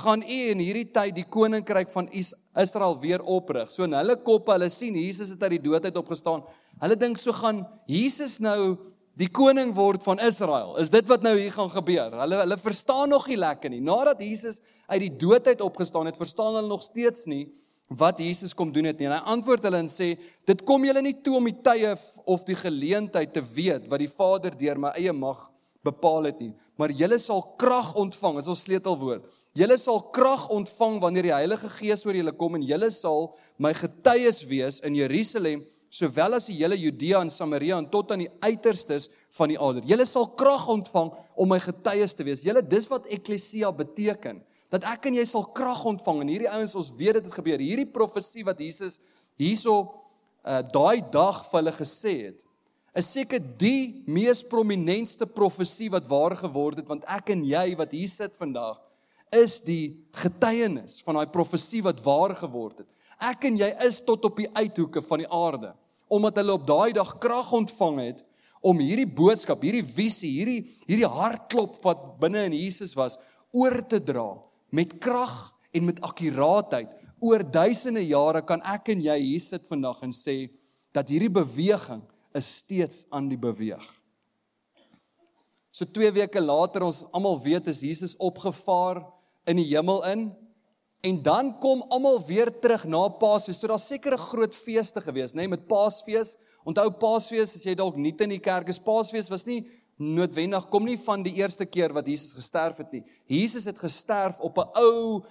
gaan 0.04 0.24
u 0.26 0.40
in 0.52 0.60
hierdie 0.60 0.90
tyd 0.92 1.16
die 1.16 1.26
koninkryk 1.30 1.92
van 1.94 2.10
Israel 2.12 2.98
weer 3.00 3.24
oprig. 3.24 3.70
So 3.72 3.86
in 3.88 3.96
hulle 3.96 4.18
koppe, 4.26 4.52
hulle 4.52 4.70
sien 4.74 4.98
Jesus 4.98 5.32
het 5.32 5.44
uit 5.46 5.56
die 5.56 5.64
dood 5.70 5.86
uit 5.86 6.00
opgestaan. 6.02 6.44
Hulle 6.82 6.98
dink 7.00 7.22
so 7.22 7.32
gaan 7.38 7.62
Jesus 7.88 8.40
nou 8.44 8.76
die 9.20 9.30
koning 9.30 9.74
word 9.78 10.04
van 10.06 10.22
Israel. 10.26 10.76
Is 10.82 10.90
dit 10.94 11.08
wat 11.10 11.26
nou 11.26 11.36
hier 11.38 11.54
gaan 11.54 11.70
gebeur? 11.74 12.16
Hulle 12.24 12.40
hulle 12.42 12.58
verstaan 12.62 13.12
nog 13.14 13.28
nie 13.30 13.38
lekker 13.38 13.70
nie. 13.70 13.82
Nadat 13.84 14.22
Jesus 14.26 14.62
uit 14.88 15.04
die 15.06 15.14
dood 15.22 15.48
uit 15.48 15.62
opgestaan 15.62 16.10
het, 16.10 16.18
verstaan 16.18 16.56
hulle 16.58 16.70
nog 16.70 16.84
steeds 16.86 17.28
nie 17.30 17.46
wat 17.94 18.18
Jesus 18.18 18.56
kom 18.58 18.72
doen 18.74 18.88
het 18.90 18.98
nie. 18.98 19.08
En 19.10 19.18
hy 19.20 19.34
antwoord 19.36 19.66
hulle 19.68 19.84
en 19.84 19.92
sê: 19.92 20.16
"Dit 20.48 20.64
kom 20.66 20.86
julle 20.86 21.02
nie 21.02 21.16
toe 21.22 21.36
om 21.38 21.46
die 21.46 21.62
tye 21.62 21.96
of 22.26 22.46
die 22.46 22.58
geleentheid 22.58 23.34
te 23.34 23.44
weet 23.54 23.90
wat 23.92 24.00
die 24.00 24.10
Vader 24.10 24.58
deur 24.58 24.80
my 24.80 24.94
eie 24.98 25.14
mag 25.14 25.50
bepaal 25.84 26.24
het 26.32 26.40
nie, 26.40 26.54
maar 26.78 26.90
julle 26.90 27.20
sal 27.20 27.44
krag 27.58 27.94
ontvang." 27.96 28.40
Dis 28.40 28.48
ons 28.48 28.66
sleutelwoord. 28.66 29.28
Julle 29.54 29.78
sal 29.78 30.02
krag 30.12 30.50
ontvang 30.50 31.00
wanneer 31.02 31.24
die 31.24 31.36
Heilige 31.36 31.70
Gees 31.70 32.06
oor 32.06 32.16
julle 32.16 32.32
kom 32.32 32.56
en 32.56 32.66
julle 32.66 32.90
sal 32.90 33.36
my 33.58 33.74
getuies 33.74 34.42
wees 34.50 34.80
in 34.80 34.96
Jerusalem, 34.96 35.62
sowel 35.94 36.40
as 36.40 36.48
die 36.50 36.58
hele 36.58 36.78
Judea 36.80 37.22
en 37.22 37.30
Samaria 37.30 37.78
en 37.78 37.86
tot 37.92 38.12
aan 38.14 38.24
die 38.26 38.32
uiterstes 38.42 39.12
van 39.38 39.52
die 39.52 39.60
aarde. 39.62 39.84
Julle 39.86 40.06
sal 40.10 40.26
krag 40.40 40.66
ontvang 40.74 41.12
om 41.38 41.52
my 41.54 41.60
getuies 41.62 42.16
te 42.18 42.26
wees. 42.26 42.42
Julle 42.46 42.64
dis 42.66 42.90
wat 42.90 43.06
eklesia 43.14 43.70
beteken. 43.78 44.42
Dat 44.74 44.88
ek 44.90 45.06
en 45.06 45.20
jy 45.20 45.26
sal 45.30 45.46
krag 45.54 45.84
ontvang 45.92 46.24
en 46.24 46.32
hierdie 46.34 46.50
ouens 46.50 46.74
ons 46.80 46.90
weet 46.98 47.20
dit 47.20 47.28
het 47.28 47.36
gebeur. 47.38 47.62
Hierdie 47.62 47.92
profesie 47.94 48.46
wat 48.48 48.62
Jesus 48.64 48.98
hierso 49.42 50.00
uh 50.44 50.64
daai 50.74 51.00
dag 51.14 51.38
vir 51.48 51.60
hulle 51.62 51.72
gesê 51.78 52.14
het, 52.26 52.40
is 52.98 53.12
seker 53.14 53.40
die 53.40 54.04
mees 54.06 54.42
prominentste 54.44 55.26
profesie 55.30 55.88
wat 55.94 56.10
waar 56.10 56.36
geword 56.42 56.82
het 56.82 56.90
want 56.90 57.06
ek 57.10 57.32
en 57.34 57.46
jy 57.48 57.64
wat 57.80 57.94
hier 57.96 58.10
sit 58.12 58.36
vandag 58.38 58.82
is 59.34 59.60
die 59.64 59.96
getuienis 60.20 61.00
van 61.06 61.22
daai 61.22 61.32
profesie 61.32 61.82
wat 61.86 62.02
waar 62.06 62.36
geword 62.38 62.84
het. 62.84 62.90
Ek 63.24 63.48
en 63.48 63.62
jy 63.62 63.70
is 63.86 64.02
tot 64.04 64.26
op 64.28 64.42
die 64.42 64.50
uithoeke 64.58 65.02
van 65.06 65.24
die 65.24 65.32
aarde 65.32 65.72
omdat 66.12 66.40
hulle 66.42 66.56
op 66.58 66.68
daai 66.68 66.94
dag 66.96 67.16
krag 67.24 67.52
ontvang 67.56 68.00
het 68.04 68.24
om 68.64 68.80
hierdie 68.80 69.10
boodskap, 69.10 69.64
hierdie 69.64 69.84
visie, 69.84 70.32
hierdie 70.38 70.62
hierdie 70.88 71.10
hartklop 71.10 71.76
wat 71.84 72.04
binne 72.22 72.46
in 72.48 72.56
Jesus 72.56 72.96
was 72.96 73.18
oor 73.54 73.82
te 73.88 74.00
dra 74.00 74.32
met 74.74 74.96
krag 75.04 75.54
en 75.74 75.86
met 75.90 76.00
akkuraatheid. 76.06 76.90
Oor 77.24 77.44
duisende 77.44 78.04
jare 78.04 78.42
kan 78.46 78.64
ek 78.68 78.90
en 78.94 79.04
jy 79.04 79.18
hier 79.22 79.44
sit 79.44 79.68
vandag 79.70 80.02
en 80.06 80.14
sê 80.16 80.48
dat 80.96 81.10
hierdie 81.10 81.32
beweging 81.32 82.02
is 82.38 82.50
steeds 82.60 83.06
aan 83.14 83.30
die 83.30 83.40
beweeg. 83.40 83.84
So 85.74 85.90
2 85.90 86.12
weke 86.14 86.42
later 86.42 86.86
ons 86.86 87.04
almal 87.12 87.40
weet 87.42 87.70
is 87.72 87.82
Jesus 87.86 88.18
opgevaar 88.22 89.02
in 89.50 89.58
die 89.58 89.70
hemel 89.72 90.04
in 90.12 90.28
en 91.04 91.20
dan 91.22 91.52
kom 91.60 91.84
almal 91.92 92.22
weer 92.26 92.48
terug 92.64 92.86
na 92.88 93.08
Paasfees. 93.20 93.60
So 93.60 93.68
daar's 93.68 93.88
seker 93.88 94.14
'n 94.14 94.28
groot 94.32 94.56
feeste 94.56 95.02
gewees, 95.02 95.34
nê, 95.34 95.44
nee, 95.44 95.48
met 95.48 95.68
Paasfees. 95.68 96.38
Onthou 96.66 96.90
Paasfees 96.92 97.56
as 97.56 97.64
jy 97.64 97.76
dalk 97.76 97.96
nie 97.96 98.16
in 98.18 98.30
die 98.30 98.40
kerk 98.40 98.70
is, 98.70 98.80
Paasfees 98.80 99.30
was 99.30 99.46
nie 99.46 99.68
noodwendig 99.98 100.70
kom 100.70 100.86
nie 100.86 100.98
van 100.98 101.24
die 101.24 101.34
eerste 101.34 101.66
keer 101.66 101.94
wat 101.94 102.08
Jesus 102.08 102.34
gesterf 102.34 102.78
het 102.78 102.92
nie. 102.92 103.04
Jesus 103.28 103.66
het 103.66 103.80
gesterf 103.80 104.40
op 104.40 104.58
'n 104.58 104.70
ou 104.76 105.24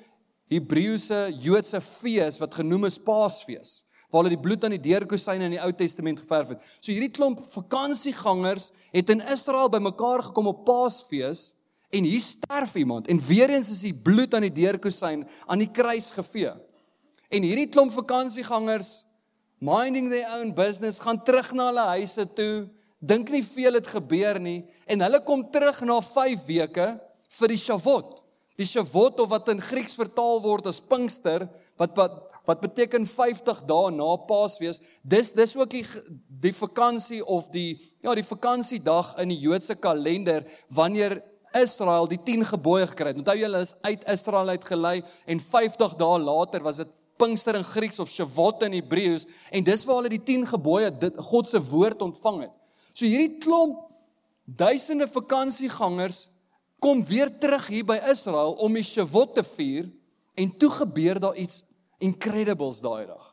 Hebreëse 0.51 1.33
Joodse 1.41 1.81
fees 1.81 2.39
wat 2.39 2.55
genoem 2.55 2.85
is 2.85 2.99
Paasfees 2.99 3.85
waar 4.11 4.23
hulle 4.23 4.37
die 4.37 4.43
bloed 4.43 4.65
aan 4.65 4.75
die 4.77 4.91
deurkosyne 4.91 5.45
in 5.45 5.55
die 5.57 5.63
Ou 5.63 5.73
Testament 5.73 6.21
geverf 6.21 6.49
het. 6.49 6.61
So 6.81 6.93
hierdie 6.93 7.11
klomp 7.11 7.41
vakansiegangers 7.55 8.71
het 8.93 9.11
in 9.11 9.23
Israel 9.23 9.71
bymekaar 9.73 10.23
gekom 10.29 10.47
op 10.47 10.67
Paasfees 10.67 11.55
en 11.93 12.09
hier 12.09 12.21
sterf 12.25 12.75
iemand 12.81 13.09
en 13.13 13.21
weer 13.21 13.51
eens 13.53 13.71
is 13.71 13.85
die 13.85 13.95
bloed 13.95 14.35
aan 14.35 14.47
die 14.47 14.55
deurkosyn 14.63 15.27
aan 15.47 15.61
die 15.61 15.71
kruis 15.71 16.11
gevee. 16.17 16.55
En 17.33 17.45
hierdie 17.45 17.69
klomp 17.73 17.93
vakansiegangers 17.93 19.03
minding 19.63 20.09
their 20.11 20.31
own 20.39 20.55
business 20.57 21.01
gaan 21.03 21.21
terug 21.25 21.53
na 21.57 21.69
hulle 21.71 21.87
huise 21.99 22.27
toe. 22.37 22.67
Dink 22.99 23.31
nie 23.35 23.45
veel 23.45 23.77
het 23.79 23.91
gebeur 23.93 24.41
nie 24.41 24.63
en 24.89 25.05
hulle 25.05 25.21
kom 25.27 25.45
terug 25.53 25.83
na 25.89 26.01
5 26.05 26.47
weke 26.49 26.89
vir 27.39 27.53
die 27.53 27.61
Shavuot. 27.61 28.21
Die 28.61 28.69
Shavuot 28.69 29.21
of 29.25 29.33
wat 29.33 29.51
in 29.53 29.61
Grieks 29.63 29.97
vertaal 29.99 30.41
word 30.45 30.69
as 30.71 30.81
Pinkster 30.81 31.49
wat 31.81 31.97
wat 31.99 32.21
wat 32.43 32.59
beteken 32.59 33.05
50 33.07 33.61
dae 33.69 33.91
na 33.95 34.17
Paasfees. 34.27 34.81
Dis 35.07 35.31
dis 35.37 35.53
ook 35.57 35.71
die 35.71 35.85
die 36.43 36.55
vakansie 36.57 37.21
of 37.23 37.53
die 37.55 37.77
ja, 38.03 38.17
die 38.19 38.27
vakansiedag 38.27 39.13
in 39.23 39.31
die 39.31 39.39
Joodse 39.45 39.77
kalender 39.79 40.43
wanneer 40.75 41.21
Israel 41.59 42.09
die 42.11 42.21
10 42.23 42.45
gebooie 42.53 42.87
gekry 42.91 43.13
het. 43.13 43.21
Onthou 43.23 43.37
julle 43.39 43.63
is 43.65 43.75
uit 43.83 44.03
Israel 44.11 44.49
uit 44.55 44.65
gelei 44.65 44.97
en 45.27 45.41
50 45.41 45.97
dae 46.01 46.19
later 46.19 46.63
was 46.65 46.83
dit 46.83 46.91
Pinkster 47.21 47.55
in 47.55 47.65
Grieks 47.65 48.01
of 48.03 48.11
Shavuot 48.11 48.65
in 48.67 48.75
Hebreëus 48.77 49.27
en 49.51 49.65
dis 49.65 49.85
waar 49.87 50.01
hulle 50.01 50.13
die 50.15 50.23
10 50.27 50.47
gebooie 50.55 50.91
dit 51.05 51.19
God 51.31 51.49
se 51.49 51.61
woord 51.71 52.03
ontvang 52.03 52.47
het. 52.47 52.55
So 52.93 53.07
hierdie 53.07 53.39
klomp 53.43 53.89
duisende 54.45 55.07
vakansiegangers 55.09 56.27
kom 56.83 57.05
weer 57.07 57.31
terug 57.39 57.69
hier 57.71 57.87
by 57.87 58.01
Israel 58.11 58.57
om 58.65 58.75
die 58.75 58.87
Shavuot 58.87 59.37
te 59.37 59.45
vier 59.55 59.91
en 60.35 60.51
toe 60.59 60.71
gebeur 60.81 61.21
daar 61.23 61.39
iets 61.39 61.63
incredibles 62.03 62.81
daai 62.83 63.07
dag. 63.07 63.29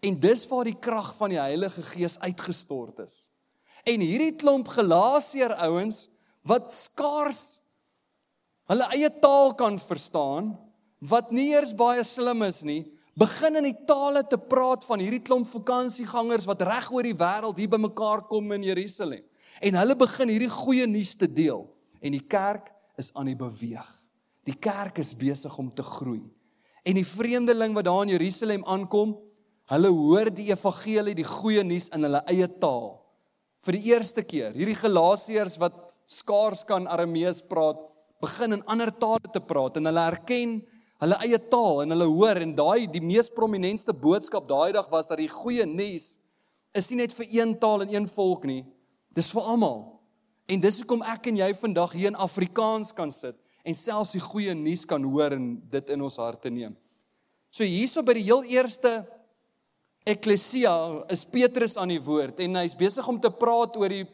En 0.00 0.16
dis 0.20 0.44
waar 0.48 0.64
die 0.64 0.78
krag 0.78 1.12
van 1.18 1.32
die 1.34 1.40
Heilige 1.40 1.82
Gees 1.82 2.18
uitgestort 2.22 3.02
is. 3.04 3.26
En 3.86 4.02
hierdie 4.02 4.34
klomp 4.38 4.68
Galasiër 4.72 5.54
ouens 5.68 6.06
wat 6.46 6.70
skaars 6.74 7.58
hulle 8.70 8.86
eie 8.94 9.10
taal 9.22 9.52
kan 9.58 9.78
verstaan, 9.78 10.54
wat 10.98 11.30
nie 11.34 11.52
eers 11.52 11.74
baie 11.76 12.02
slim 12.06 12.42
is 12.46 12.62
nie, 12.66 12.82
begin 13.16 13.60
in 13.60 13.68
die 13.68 13.86
tale 13.88 14.24
te 14.26 14.38
praat 14.38 14.84
van 14.88 15.00
hierdie 15.00 15.22
klomp 15.24 15.48
vakansiegangers 15.52 16.48
wat 16.48 16.64
reg 16.66 16.88
oor 16.92 17.06
die 17.06 17.16
wêreld 17.16 17.60
hier 17.60 17.70
bymekaar 17.72 18.26
kom 18.28 18.50
in 18.56 18.66
Jerusalem. 18.66 19.22
En 19.64 19.78
hulle 19.78 19.96
begin 19.96 20.32
hierdie 20.34 20.52
goeie 20.52 20.86
nuus 20.90 21.14
te 21.16 21.28
deel 21.30 21.64
en 22.02 22.12
die 22.12 22.26
kerk 22.28 22.68
is 23.00 23.12
aan 23.16 23.30
die 23.30 23.38
beweeg. 23.38 23.86
Die 24.46 24.56
kerk 24.62 25.00
is 25.02 25.14
besig 25.16 25.54
om 25.58 25.70
te 25.74 25.84
groei. 25.86 26.22
En 26.86 26.98
die 26.98 27.06
vreemdeling 27.06 27.74
wat 27.74 27.88
daar 27.88 28.04
in 28.04 28.14
Jerusalem 28.14 28.66
aankom, 28.68 29.16
hulle 29.72 29.90
hoor 29.90 30.30
die 30.30 30.50
evangelie, 30.52 31.16
die 31.18 31.26
goeie 31.26 31.64
nuus 31.66 31.88
in 31.96 32.06
hulle 32.06 32.20
eie 32.30 32.46
taal. 32.60 32.92
Vir 33.66 33.78
die 33.78 33.90
eerste 33.90 34.22
keer, 34.22 34.52
hierdie 34.54 34.76
Galasiërs 34.78 35.56
wat 35.58 35.85
skaars 36.06 36.62
kan 36.66 36.86
Aramees 36.86 37.42
praat, 37.42 37.78
begin 38.22 38.56
in 38.56 38.64
ander 38.70 38.90
tale 38.94 39.32
te 39.32 39.42
praat 39.42 39.76
en 39.76 39.90
hulle 39.90 40.04
erken 40.12 40.60
hulle 41.02 41.16
eie 41.26 41.38
taal 41.52 41.82
en 41.82 41.92
hulle 41.92 42.06
hoor 42.08 42.38
en 42.40 42.54
daai 42.56 42.86
die 42.88 43.02
mees 43.04 43.28
prominentste 43.32 43.92
boodskap 43.92 44.46
daai 44.48 44.72
dag 44.72 44.86
was 44.92 45.10
dat 45.10 45.20
die 45.20 45.28
goeie 45.28 45.66
nuus 45.68 46.14
is 46.76 46.88
nie 46.90 47.02
net 47.02 47.12
vir 47.16 47.28
een 47.32 47.52
taal 47.60 47.84
en 47.84 47.92
een 47.92 48.06
volk 48.08 48.44
nie, 48.48 48.62
dis 49.16 49.30
vir 49.32 49.46
almal. 49.48 49.78
En 50.46 50.60
dis 50.60 50.78
hoekom 50.82 51.02
ek 51.08 51.30
en 51.30 51.40
jy 51.40 51.48
vandag 51.56 51.94
hier 51.96 52.12
in 52.12 52.18
Afrikaans 52.20 52.92
kan 52.96 53.10
sit 53.10 53.36
en 53.66 53.74
selfs 53.74 54.14
die 54.14 54.22
goeie 54.22 54.54
nuus 54.54 54.84
kan 54.86 55.02
hoor 55.02 55.34
en 55.34 55.56
dit 55.72 55.94
in 55.94 56.04
ons 56.06 56.18
harte 56.22 56.52
neem. 56.52 56.76
So 57.50 57.66
hierso 57.66 58.04
by 58.06 58.14
die 58.18 58.26
heel 58.28 58.44
eerste 58.52 59.00
eklesia 60.06 60.74
is 61.10 61.24
Petrus 61.26 61.74
aan 61.80 61.90
die 61.90 62.02
woord 62.02 62.38
en 62.44 62.60
hy's 62.60 62.76
besig 62.78 63.08
om 63.10 63.18
te 63.18 63.32
praat 63.32 63.74
oor 63.80 63.90
die 63.90 64.04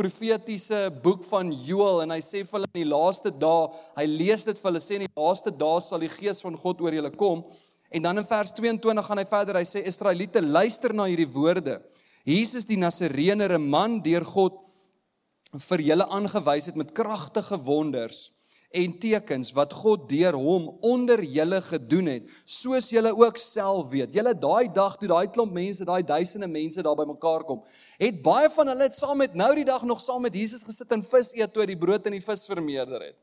profetiese 0.00 0.86
boek 1.04 1.24
van 1.28 1.50
Joël 1.52 2.06
en 2.06 2.14
hy 2.14 2.20
sê 2.24 2.40
vir 2.40 2.56
hulle 2.56 2.70
in 2.70 2.78
die 2.80 2.88
laaste 2.88 3.32
dae, 3.42 3.68
hy 3.98 4.06
lees 4.08 4.46
dit 4.48 4.56
vir 4.56 4.70
hulle 4.70 4.80
sê 4.80 4.96
in 4.96 5.04
die 5.04 5.12
laaste 5.18 5.52
dae 5.52 5.82
sal 5.84 6.00
die 6.00 6.12
gees 6.12 6.40
van 6.44 6.56
God 6.56 6.80
oor 6.80 6.96
julle 6.96 7.12
kom. 7.20 7.44
En 7.92 8.06
dan 8.06 8.22
in 8.22 8.26
vers 8.26 8.52
22 8.56 9.06
gaan 9.06 9.20
hy 9.20 9.26
verder, 9.28 9.58
hy 9.60 9.66
sê 9.68 9.82
Israeliete 9.84 10.40
luister 10.40 10.94
na 10.96 11.08
hierdie 11.10 11.28
woorde. 11.28 11.80
Jesus 12.24 12.64
die 12.68 12.78
Nasareëner, 12.80 13.58
'n 13.58 13.70
man 13.76 14.00
deur 14.00 14.24
God 14.24 14.56
vir 15.68 15.80
julle 15.82 16.06
aangewys 16.06 16.70
het 16.70 16.76
met 16.76 16.94
kragtige 16.94 17.58
wonders 17.58 18.30
en 18.70 18.92
tekens 19.02 19.50
wat 19.56 19.72
God 19.74 20.04
deur 20.10 20.36
hom 20.38 20.68
onder 20.86 21.18
julle 21.26 21.58
gedoen 21.66 22.06
het, 22.12 22.26
soos 22.46 22.90
julle 22.92 23.10
ook 23.18 23.38
self 23.42 23.88
weet. 23.90 24.12
Julle 24.14 24.34
daai 24.38 24.70
dag 24.72 24.94
toe 25.00 25.08
daai 25.10 25.26
klomp 25.34 25.52
mense, 25.52 25.84
daai 25.86 26.04
duisende 26.06 26.46
mense 26.46 26.82
daar 26.86 26.98
bymekaar 26.98 27.42
kom, 27.48 27.64
het 27.98 28.20
baie 28.22 28.50
van 28.54 28.70
hulle 28.70 28.86
het 28.86 28.94
saam 28.96 29.18
met 29.18 29.34
nou 29.34 29.50
die 29.58 29.66
dag 29.66 29.82
nog 29.82 30.00
saam 30.00 30.22
met 30.22 30.38
Jesus 30.38 30.62
gesit 30.66 30.94
en 30.94 31.02
vis 31.02 31.34
eet 31.34 31.52
toe 31.52 31.66
die 31.66 31.78
brood 31.78 32.06
en 32.06 32.14
die 32.14 32.22
vis 32.22 32.46
vermeerder 32.46 33.10
het. 33.10 33.18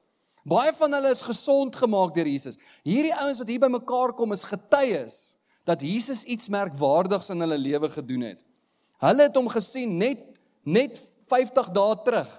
Baie 0.47 0.71
van 0.75 0.93
hulle 0.95 1.11
is 1.11 1.23
gesond 1.27 1.75
gemaak 1.75 2.13
deur 2.15 2.27
Jesus. 2.27 2.59
Hierdie 2.87 3.15
ouens 3.15 3.39
wat 3.41 3.49
hier 3.51 3.63
bymekaar 3.63 4.13
kom 4.15 4.35
is 4.35 4.45
getuies 4.47 5.17
dat 5.67 5.81
Jesus 5.83 6.23
iets 6.23 6.47
merkwaardigs 6.51 7.31
in 7.33 7.43
hulle 7.43 7.57
lewe 7.59 7.89
gedoen 7.91 8.29
het. 8.29 8.43
Hulle 9.03 9.27
het 9.27 9.35
hom 9.35 9.49
gesien 9.51 9.97
net 9.99 10.23
net 10.67 10.99
50 11.31 11.71
dae 11.75 11.97
terug 12.03 12.31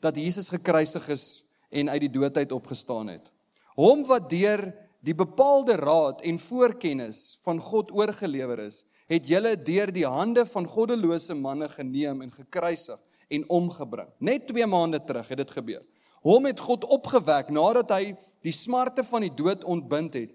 dat 0.00 0.16
Jesus 0.16 0.48
gekruisig 0.52 1.08
is 1.12 1.26
en 1.72 1.90
uit 1.90 2.04
die 2.04 2.12
dood 2.12 2.36
uit 2.36 2.52
opgestaan 2.52 3.08
het. 3.08 3.30
Hom 3.74 4.04
wat 4.08 4.28
deur 4.30 4.66
die 5.02 5.16
bepaalde 5.16 5.76
raad 5.80 6.22
en 6.22 6.38
voorkennis 6.38 7.38
van 7.42 7.60
God 7.60 7.90
oorgelewer 7.92 8.60
is, 8.68 8.84
het 9.10 9.26
julle 9.28 9.56
deur 9.56 9.90
die 9.92 10.06
hande 10.06 10.44
van 10.46 10.68
goddelose 10.68 11.34
manne 11.34 11.68
geneem 11.72 12.22
en 12.22 12.30
gekruisig 12.32 13.00
en 13.32 13.48
omgebring. 13.50 14.08
Net 14.18 14.46
2 14.46 14.66
maande 14.66 15.00
terug 15.04 15.28
het 15.28 15.42
dit 15.42 15.50
gebeur. 15.50 15.82
Hom 16.22 16.46
het 16.46 16.60
God 16.62 16.84
opgewek 16.84 17.50
nadat 17.50 17.90
hy 17.90 18.12
die 18.46 18.54
smarte 18.54 19.02
van 19.04 19.26
die 19.26 19.34
dood 19.34 19.64
ontbind 19.64 20.14
het. 20.14 20.34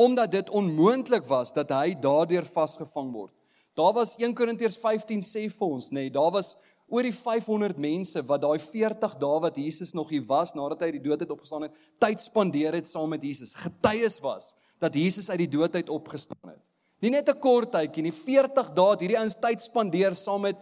Omdat 0.00 0.32
dit 0.32 0.50
onmoontlik 0.56 1.24
was 1.28 1.52
dat 1.52 1.72
hy 1.72 1.94
daardeur 2.00 2.44
vasgevang 2.48 3.12
word. 3.12 3.34
Daar 3.78 3.94
was 3.96 4.16
1 4.18 4.34
Korintiërs 4.36 4.76
15 4.82 5.22
sê 5.24 5.46
vir 5.48 5.66
ons, 5.66 5.88
nê, 5.90 6.08
nee, 6.08 6.12
daar 6.12 6.32
was 6.34 6.56
oor 6.90 7.06
die 7.06 7.14
500 7.14 7.78
mense 7.78 8.22
wat 8.26 8.42
daai 8.42 8.58
40 8.58 9.14
dae 9.22 9.38
wat 9.44 9.56
Jesus 9.56 9.94
nog 9.94 10.10
hier 10.10 10.24
was 10.26 10.52
nadat 10.58 10.82
hy 10.82 10.90
uit 10.90 10.98
die 10.98 11.06
dood 11.06 11.22
uit 11.22 11.30
opgestaan 11.30 11.68
het, 11.68 11.76
tyd 12.02 12.20
spandeer 12.20 12.74
het 12.74 12.90
saam 12.90 13.12
met 13.14 13.22
Jesus. 13.22 13.54
Getuies 13.54 14.18
was 14.24 14.54
dat 14.82 14.96
Jesus 14.98 15.30
uit 15.30 15.44
die 15.44 15.52
dood 15.54 15.74
uit 15.76 15.88
opgestaan 15.92 16.54
het. 16.54 16.60
Nie 17.00 17.12
net 17.14 17.28
'n 17.28 17.40
kort 17.40 17.72
tydjie 17.72 18.02
nie, 18.02 18.12
40 18.12 18.74
dae 18.74 18.90
het 18.90 19.00
hierdie 19.00 19.18
ouens 19.18 19.38
tyd 19.40 19.62
spandeer 19.62 20.14
saam 20.14 20.42
met 20.42 20.56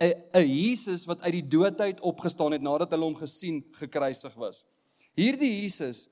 'n 0.00 0.46
Jesus 0.46 1.06
wat 1.06 1.22
uit 1.22 1.32
die 1.32 1.48
dood 1.48 1.80
uit 1.80 2.00
opgestaan 2.00 2.52
het 2.52 2.62
nadat 2.62 2.90
hulle 2.90 3.04
hom 3.04 3.14
gesien 3.14 3.64
gekruisig 3.72 4.34
was. 4.34 4.64
Hierdie 5.14 5.62
Jesus 5.62 6.08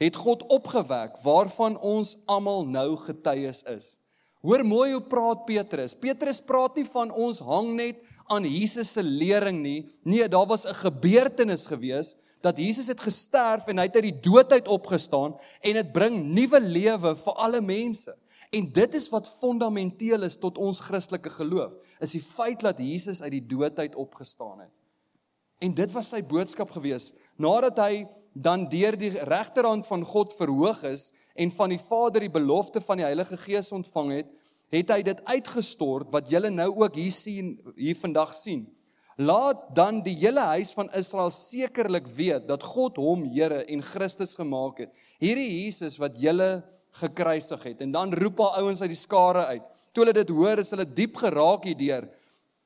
het 0.00 0.16
God 0.16 0.42
opgewek 0.50 1.20
waarvan 1.22 1.78
ons 1.78 2.16
almal 2.26 2.66
nou 2.66 2.96
getuies 2.96 3.62
is. 3.62 3.98
Hoor 4.42 4.64
mooi 4.64 4.92
hoe 4.92 5.02
praat 5.02 5.46
Petrus. 5.46 5.94
Petrus 5.94 6.40
praat 6.40 6.76
nie 6.76 6.84
van 6.84 7.10
ons 7.10 7.38
hang 7.38 7.70
net 7.78 8.02
aan 8.32 8.44
Jesus 8.48 8.92
se 8.92 9.02
lering 9.02 9.62
nie. 9.62 9.88
Nee, 10.02 10.28
daar 10.28 10.46
was 10.46 10.66
'n 10.66 10.74
gebeurtenis 10.74 11.66
gewees 11.66 12.14
dat 12.40 12.58
Jesus 12.58 12.86
het 12.86 13.00
gesterf 13.00 13.66
en 13.66 13.78
hy 13.78 13.86
het 13.88 13.94
uit 13.94 14.10
die 14.10 14.20
dood 14.20 14.52
uit 14.52 14.68
opgestaan 14.68 15.36
en 15.60 15.72
dit 15.72 15.92
bring 15.92 16.24
nuwe 16.24 16.60
lewe 16.60 17.16
vir 17.16 17.34
alle 17.34 17.60
mense. 17.60 18.14
En 18.50 18.72
dit 18.72 18.94
is 18.94 19.08
wat 19.10 19.28
fundamenteel 19.40 20.22
is 20.22 20.36
tot 20.36 20.58
ons 20.58 20.80
Christelike 20.80 21.30
geloof, 21.30 21.72
is 22.00 22.14
die 22.14 22.22
feit 22.22 22.60
dat 22.60 22.78
Jesus 22.78 23.22
uit 23.22 23.32
die 23.34 23.46
dood 23.46 23.78
uit 23.78 23.94
opgestaan 23.94 24.60
het. 24.60 24.74
En 25.58 25.74
dit 25.74 25.92
was 25.92 26.08
sy 26.12 26.20
boodskap 26.22 26.70
gewees 26.70 27.14
nadat 27.36 27.78
hy 27.78 28.04
dan 28.34 28.68
deur 28.68 28.96
die 28.98 29.12
regterhand 29.26 29.86
van 29.86 30.04
God 30.04 30.34
verhoog 30.34 30.82
is 30.86 31.12
en 31.34 31.50
van 31.54 31.70
die 31.70 31.80
Vader 31.80 32.20
die 32.20 32.30
belofte 32.30 32.82
van 32.82 32.98
die 33.00 33.06
Heilige 33.06 33.38
Gees 33.38 33.72
ontvang 33.72 34.10
het, 34.18 34.30
het 34.72 34.90
hy 34.90 35.02
dit 35.06 35.20
uitgestort 35.24 36.10
wat 36.12 36.30
julle 36.32 36.50
nou 36.50 36.70
ook 36.76 36.96
hier 36.96 37.12
sien 37.12 37.58
hier 37.76 37.98
vandag 37.98 38.34
sien. 38.34 38.64
Laat 39.16 39.68
dan 39.76 40.00
die 40.02 40.16
hele 40.18 40.42
huis 40.56 40.72
van 40.74 40.90
Israel 40.98 41.30
sekerlik 41.30 42.08
weet 42.16 42.48
dat 42.48 42.64
God 42.66 42.96
hom 42.98 43.28
Here 43.30 43.62
en 43.70 43.82
Christus 43.82 44.34
gemaak 44.34 44.82
het. 44.82 44.90
Hierdie 45.22 45.62
Jesus 45.62 46.00
wat 46.02 46.18
julle 46.18 46.64
gekruisig 46.98 47.62
het. 47.62 47.80
En 47.80 47.92
dan 47.94 48.14
roep 48.14 48.40
al 48.40 48.64
ouens 48.64 48.82
uit 48.82 48.90
die 48.90 48.98
skare 48.98 49.46
uit. 49.54 49.62
Toe 49.94 50.02
hulle 50.02 50.16
dit 50.16 50.34
hoor, 50.34 50.58
is 50.58 50.74
hulle 50.74 50.86
diep 50.86 51.16
geraak 51.22 51.68
hierdeur 51.70 52.08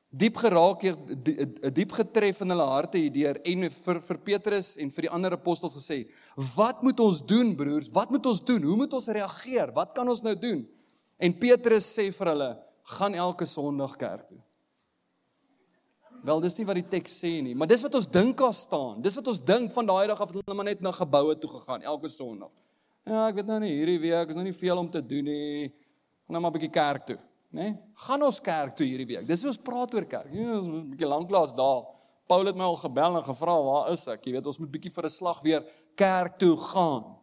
diep 0.09 0.39
geraak 0.41 0.81
hier 0.81 0.97
'n 0.97 1.73
diep 1.75 1.93
getref 1.93 2.41
in 2.41 2.49
hulle 2.49 2.65
harte 2.65 2.97
hierdeur 2.97 3.37
en 3.45 3.69
vir 3.69 4.01
vir 4.01 4.19
Petrus 4.19 4.77
en 4.79 4.91
vir 4.91 5.03
die 5.03 5.11
ander 5.11 5.33
apostels 5.33 5.75
gesê 5.77 6.09
wat 6.57 6.83
moet 6.83 6.99
ons 7.01 7.21
doen 7.21 7.55
broers 7.55 7.91
wat 7.93 8.11
moet 8.11 8.25
ons 8.25 8.41
doen 8.41 8.63
hoe 8.63 8.77
moet 8.77 8.93
ons 8.93 9.09
reageer 9.09 9.71
wat 9.75 9.93
kan 9.95 10.09
ons 10.09 10.23
nou 10.23 10.35
doen 10.35 10.67
en 11.19 11.39
Petrus 11.39 11.89
sê 11.97 12.09
vir 12.15 12.33
hulle 12.33 12.51
gaan 12.99 13.15
elke 13.15 13.47
sonderdag 13.47 13.97
kerk 14.01 14.29
toe 14.29 14.41
wel 16.25 16.41
dis 16.41 16.59
nie 16.59 16.67
wat 16.67 16.81
die 16.81 16.89
teks 16.97 17.19
sê 17.25 17.33
nie 17.43 17.55
maar 17.55 17.71
dis 17.71 17.85
wat 17.87 17.95
ons 17.95 18.11
dink 18.11 18.39
daar 18.39 18.55
staan 18.55 19.03
dis 19.03 19.19
wat 19.21 19.29
ons 19.35 19.43
dink 19.53 19.73
van 19.73 19.87
daai 19.87 20.07
dag 20.11 20.21
af 20.21 20.33
het 20.33 20.41
hulle 20.41 20.57
maar 20.57 20.71
net 20.71 20.81
na 20.83 20.93
geboue 20.93 21.37
toe 21.39 21.51
gegaan 21.59 21.83
elke 21.83 22.09
sonderdag 22.09 22.55
ja 23.09 23.29
ek 23.29 23.41
weet 23.41 23.51
nou 23.51 23.61
nie 23.65 23.75
hierdie 23.77 24.01
week 24.09 24.35
is 24.35 24.39
nou 24.39 24.47
nie 24.47 24.57
veel 24.57 24.79
om 24.79 24.91
te 24.91 25.03
doen 25.03 25.31
nie 25.31 25.69
gaan 25.69 26.37
nou 26.37 26.43
maar 26.43 26.51
'n 26.51 26.59
bietjie 26.59 26.75
kerk 26.75 27.07
toe 27.13 27.19
nê? 27.49 27.71
Nee? 27.71 27.77
Gaan 28.05 28.23
ons 28.23 28.41
kerk 28.45 28.77
toe 28.77 28.87
hierdie 28.87 29.09
week. 29.09 29.27
Dis 29.29 29.43
hoe 29.45 29.53
ons 29.53 29.63
praat 29.65 29.95
oor 29.97 30.07
kerk. 30.09 30.33
Ja, 30.35 30.59
ons 30.59 30.69
moet 30.69 30.85
'n 30.85 30.91
bietjie 30.93 31.09
lanklaas 31.09 31.55
daar. 31.57 31.87
Paul 32.29 32.45
het 32.45 32.57
my 32.57 32.65
al 32.65 32.77
gebel 32.77 33.17
en 33.17 33.25
gevra, 33.25 33.63
"Waar 33.63 33.93
is 33.93 34.07
ek?" 34.07 34.25
Jy 34.27 34.33
weet, 34.33 34.47
ons 34.47 34.59
moet 34.59 34.71
bietjie 34.71 34.93
vir 34.93 35.05
'n 35.05 35.11
slag 35.11 35.41
weer 35.43 35.65
kerk 35.97 36.39
toe 36.39 36.57
gaan. 36.57 37.17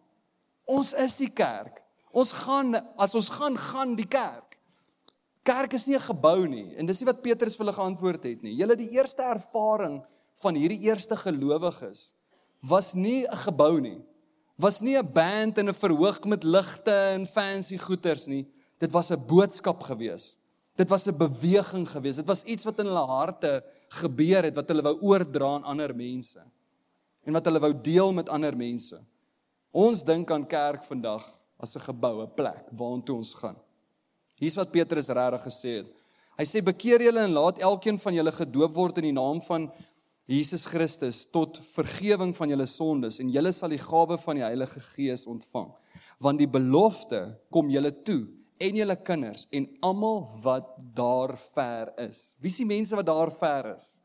Ons 0.66 0.94
is 0.94 1.18
die 1.18 1.30
kerk. 1.30 1.84
Ons 2.16 2.32
gaan 2.46 2.78
as 3.02 3.16
ons 3.18 3.30
gaan 3.36 3.58
gaan 3.60 3.96
die 4.00 4.08
kerk. 4.08 4.56
Kerk 5.46 5.74
is 5.76 5.86
nie 5.88 5.98
'n 5.98 6.08
gebou 6.08 6.48
nie 6.48 6.74
en 6.78 6.86
dis 6.86 7.00
nie 7.00 7.12
wat 7.12 7.22
Petrus 7.22 7.56
vir 7.56 7.66
hulle 7.66 7.78
geantwoord 7.78 8.24
het 8.24 8.42
nie. 8.44 8.56
Julle 8.56 8.76
die 8.76 8.90
eerste 8.96 9.22
ervaring 9.22 10.02
van 10.42 10.56
hierdie 10.56 10.80
eerste 10.88 11.16
gelowiges 11.16 12.14
was 12.62 12.94
nie 12.96 13.28
'n 13.28 13.38
gebou 13.46 13.80
nie. 13.82 14.02
Was 14.58 14.82
nie 14.82 14.98
'n 14.98 15.12
band 15.14 15.58
en 15.58 15.70
'n 15.70 15.74
verhoog 15.74 16.26
met 16.26 16.44
ligte 16.44 17.14
en 17.14 17.26
fancy 17.26 17.78
goeders 17.78 18.28
nie. 18.28 18.48
Dit 18.80 18.92
was 18.92 19.12
'n 19.12 19.28
boodskap 19.28 19.84
gewees. 19.84 20.38
Dit 20.76 20.90
was 20.90 21.08
'n 21.08 21.18
beweging 21.18 21.88
gewees. 21.88 22.16
Dit 22.16 22.28
was 22.28 22.44
iets 22.44 22.66
wat 22.66 22.80
in 22.80 22.86
hulle 22.86 23.08
harte 23.08 23.64
gebeur 23.90 24.44
het 24.44 24.56
wat 24.56 24.68
hulle 24.68 24.82
wou 24.82 24.98
oordra 25.02 25.56
aan 25.56 25.64
ander 25.64 25.96
mense 25.96 26.42
en 27.26 27.34
wat 27.34 27.46
hulle 27.46 27.60
wou 27.60 27.74
deel 27.82 28.14
met 28.14 28.30
ander 28.30 28.56
mense. 28.56 29.00
Ons 29.72 30.04
dink 30.04 30.32
aan 30.32 30.48
kerk 30.48 30.84
vandag 30.84 31.45
as 31.58 31.76
'n 31.76 31.82
gebou, 31.82 32.22
'n 32.22 32.36
plek 32.36 32.66
waartoe 32.72 33.16
ons 33.16 33.34
gaan. 33.34 33.58
Hier's 34.40 34.56
wat 34.56 34.72
Petrus 34.72 35.08
regtig 35.08 35.44
gesê 35.44 35.72
het. 35.80 35.88
Hy 36.38 36.44
sê 36.44 36.62
bekeer 36.64 37.02
julle 37.02 37.24
en 37.24 37.32
laat 37.32 37.60
elkeen 37.60 37.98
van 37.98 38.14
julle 38.14 38.32
gedoop 38.32 38.74
word 38.76 38.98
in 38.98 39.04
die 39.04 39.16
naam 39.16 39.42
van 39.42 39.72
Jesus 40.28 40.66
Christus 40.66 41.26
tot 41.32 41.60
vergifnis 41.76 42.36
van 42.36 42.50
julle 42.50 42.66
sondes 42.66 43.20
en 43.22 43.30
julle 43.30 43.52
sal 43.54 43.70
die 43.70 43.80
gawe 43.80 44.18
van 44.18 44.36
die 44.36 44.44
Heilige 44.44 44.80
Gees 44.80 45.28
ontvang. 45.30 45.70
Want 46.20 46.42
die 46.42 46.50
belofte 46.50 47.38
kom 47.54 47.70
julle 47.70 47.92
toe 48.04 48.26
en 48.60 48.76
julle 48.76 48.96
kinders 48.96 49.46
en 49.52 49.68
almal 49.86 50.26
wat 50.44 50.74
daar 50.96 51.36
ver 51.38 51.94
is. 52.10 52.34
Wie 52.40 52.52
is 52.52 52.60
die 52.60 52.68
mense 52.68 52.96
wat 52.96 53.08
daar 53.08 53.32
ver 53.32 53.76
is? 53.76 54.02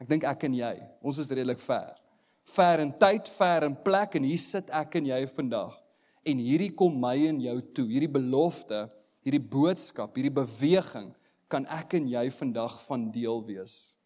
Ek 0.00 0.08
dink 0.08 0.24
ek 0.24 0.44
en 0.48 0.56
jy. 0.56 0.74
Ons 1.04 1.20
is 1.20 1.30
redelik 1.30 1.60
ver. 1.62 1.94
Ver 2.50 2.82
in 2.82 2.92
tyd, 2.98 3.28
ver 3.38 3.68
in 3.68 3.76
plek 3.84 4.16
en 4.18 4.26
hier 4.26 4.40
sit 4.40 4.68
ek 4.74 4.96
en 5.00 5.08
jy 5.12 5.20
vandag. 5.32 5.76
En 6.26 6.40
hierdie 6.42 6.72
kom 6.76 6.98
my 7.00 7.16
en 7.30 7.40
jou 7.40 7.56
toe. 7.74 7.86
Hierdie 7.88 8.10
belofte, 8.12 8.84
hierdie 9.24 9.42
boodskap, 9.42 10.14
hierdie 10.16 10.34
beweging 10.34 11.10
kan 11.50 11.66
ek 11.72 11.96
en 11.98 12.06
jy 12.08 12.26
vandag 12.34 12.76
van 12.86 13.08
deel 13.14 13.42
wees. 13.48 13.96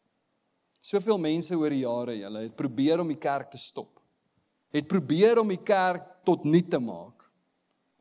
Soveel 0.85 1.19
mense 1.21 1.57
oor 1.57 1.73
die 1.73 1.83
jare, 1.83 2.17
hulle 2.27 2.45
het 2.47 2.57
probeer 2.57 3.01
om 3.01 3.11
die 3.11 3.21
kerk 3.21 3.51
te 3.53 3.61
stop. 3.61 4.01
Het 4.75 4.89
probeer 4.91 5.41
om 5.41 5.51
die 5.53 5.63
kerk 5.63 6.25
tot 6.27 6.45
nul 6.45 6.65
te 6.69 6.81
maak. 6.83 7.25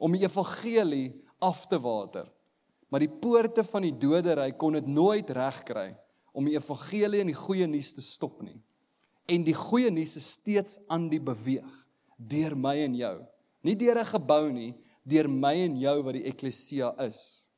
Om 0.04 0.15
die 0.17 0.26
evangelie 0.26 1.13
af 1.43 1.65
te 1.69 1.80
water. 1.80 2.28
Maar 2.91 3.06
die 3.06 3.13
poorte 3.23 3.63
van 3.65 3.86
die 3.88 3.95
doderyk 3.97 4.58
kon 4.62 4.76
dit 4.78 4.88
nooit 4.89 5.30
regkry 5.34 5.93
om 6.34 6.45
die 6.49 6.58
evangelie 6.58 7.21
en 7.23 7.30
die 7.30 7.38
goeie 7.38 7.67
nuus 7.69 7.93
te 7.95 8.04
stop 8.06 8.41
nie. 8.45 8.58
En 9.30 9.45
die 9.45 9.56
goeie 9.56 9.91
nuus 9.93 10.17
is 10.19 10.34
steeds 10.36 10.80
aan 10.91 11.08
die 11.12 11.21
beweeg 11.23 11.71
deur 12.17 12.56
my 12.58 12.76
en 12.84 12.97
jou. 12.97 13.15
Nie 13.63 13.76
deur 13.76 13.99
'n 13.99 14.06
gebou 14.06 14.52
nie, 14.52 14.73
deur 15.04 15.28
my 15.28 15.56
en 15.65 15.80
jou 15.80 16.04
wat 16.04 16.13
die 16.13 16.28
eklesia 16.28 16.93
is. 17.08 17.49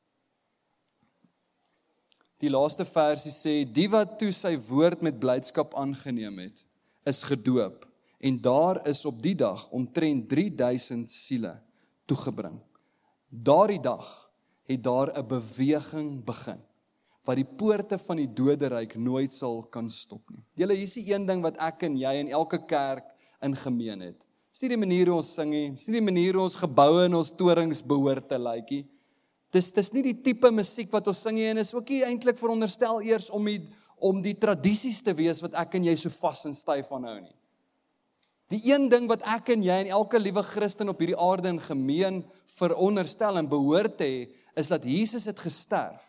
Die 2.38 2.50
laaste 2.50 2.84
versie 2.84 3.32
sê 3.32 3.64
die 3.64 3.88
wat 3.88 4.18
toe 4.18 4.32
sy 4.32 4.56
woord 4.68 5.02
met 5.02 5.18
blydskap 5.18 5.74
aangeneem 5.74 6.38
het, 6.38 6.64
is 7.06 7.22
gedoop 7.24 7.86
en 8.20 8.38
daar 8.42 8.80
is 8.88 9.04
op 9.04 9.22
die 9.22 9.34
dag 9.34 9.70
omtrent 9.70 10.28
3000 10.28 11.10
siele 11.10 11.54
toegebring. 12.06 12.58
Daardie 13.28 13.80
dag 13.80 14.30
het 14.66 14.82
daar 14.82 15.12
'n 15.16 15.26
beweging 15.26 16.24
begin 16.24 16.60
wat 17.24 17.36
die 17.36 17.44
poorte 17.58 17.98
van 17.98 18.16
die 18.16 18.32
doderyk 18.32 18.94
nooit 18.94 19.32
sal 19.32 19.62
kan 19.62 19.90
stop 19.90 20.30
nie. 20.30 20.44
Julle 20.54 20.74
hier 20.74 20.82
is 20.82 20.94
die 20.94 21.12
een 21.12 21.26
ding 21.26 21.42
wat 21.42 21.56
ek 21.58 21.82
en 21.82 21.96
jy 21.96 22.12
in 22.20 22.28
elke 22.28 22.66
kerk 22.66 23.04
in 23.42 23.56
gemeen 23.56 24.00
het. 24.00 24.25
Dis 24.56 24.62
nie 24.64 24.70
die 24.72 24.80
manier 24.80 25.10
hoe 25.10 25.18
ons 25.20 25.30
sing 25.36 25.50
nie, 25.52 25.66
dis 25.76 25.84
nie 25.90 25.98
die 25.98 26.06
manier 26.06 26.36
hoe 26.38 26.46
ons 26.46 26.54
geboue 26.56 27.02
en 27.04 27.18
ons 27.18 27.28
torings 27.36 27.82
behoort 27.84 28.24
te 28.24 28.38
lyk 28.40 28.70
nie. 28.72 28.84
Dis 29.52 29.66
dis 29.68 29.90
nie 29.92 30.02
die 30.06 30.14
tipe 30.24 30.48
musiek 30.48 30.88
wat 30.94 31.10
ons 31.12 31.20
sing 31.26 31.36
nie 31.36 31.50
en 31.50 31.60
is 31.60 31.74
ook 31.76 31.92
nie 31.92 31.98
eintlik 32.06 32.38
veronderstel 32.40 33.02
eers 33.04 33.28
om 33.36 33.44
die 33.44 33.58
om 34.00 34.22
die 34.24 34.32
tradisies 34.32 35.02
te 35.04 35.12
wees 35.18 35.42
wat 35.44 35.58
ek 35.60 35.76
en 35.76 35.84
jy 35.90 35.92
so 36.00 36.08
vas 36.22 36.40
en 36.48 36.56
styf 36.56 36.88
aanhou 36.88 37.18
nie. 37.18 37.36
Die 38.48 38.62
een 38.72 38.88
ding 38.88 39.04
wat 39.12 39.28
ek 39.28 39.52
en 39.52 39.68
jy 39.68 39.76
en 39.82 39.92
elke 39.98 40.22
liewe 40.22 40.40
Christen 40.54 40.88
op 40.88 41.04
hierdie 41.04 41.20
aarde 41.20 41.52
in 41.52 41.60
gemeen 41.60 42.24
veronderstel 42.56 43.36
en 43.36 43.52
behoort 43.52 44.00
te 44.00 44.08
hê, 44.08 44.26
is 44.56 44.72
dat 44.72 44.88
Jesus 44.88 45.28
het 45.28 45.44
gesterf 45.44 46.08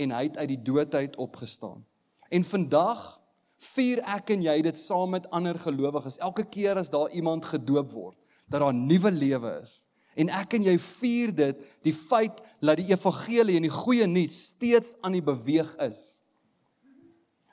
en 0.00 0.16
hy 0.16 0.30
het 0.30 0.40
uit 0.40 0.54
die 0.54 0.62
dood 0.64 0.96
uit 0.96 1.20
opgestaan. 1.20 1.84
En 2.32 2.48
vandag 2.56 3.20
vier 3.62 4.02
ek 4.08 4.32
en 4.34 4.42
jy 4.42 4.56
dit 4.66 4.78
saam 4.78 5.14
met 5.14 5.28
ander 5.30 5.58
gelowiges. 5.58 6.18
Elke 6.18 6.44
keer 6.44 6.80
as 6.80 6.90
daar 6.90 7.10
iemand 7.14 7.46
gedoop 7.48 7.92
word, 7.92 8.16
dat 8.50 8.60
daar 8.60 8.72
'n 8.72 8.86
nuwe 8.86 9.10
lewe 9.10 9.60
is. 9.62 9.86
En 10.16 10.28
ek 10.28 10.54
en 10.54 10.62
jy 10.62 10.78
vier 10.78 11.34
dit, 11.34 11.56
die 11.82 11.92
feit 11.92 12.42
dat 12.60 12.76
die 12.76 12.90
evangelie 12.92 13.56
en 13.56 13.62
die 13.62 13.70
goeie 13.70 14.06
nuus 14.06 14.48
steeds 14.52 14.96
aan 15.00 15.12
die 15.12 15.22
beweeg 15.22 15.76
is. 15.76 16.20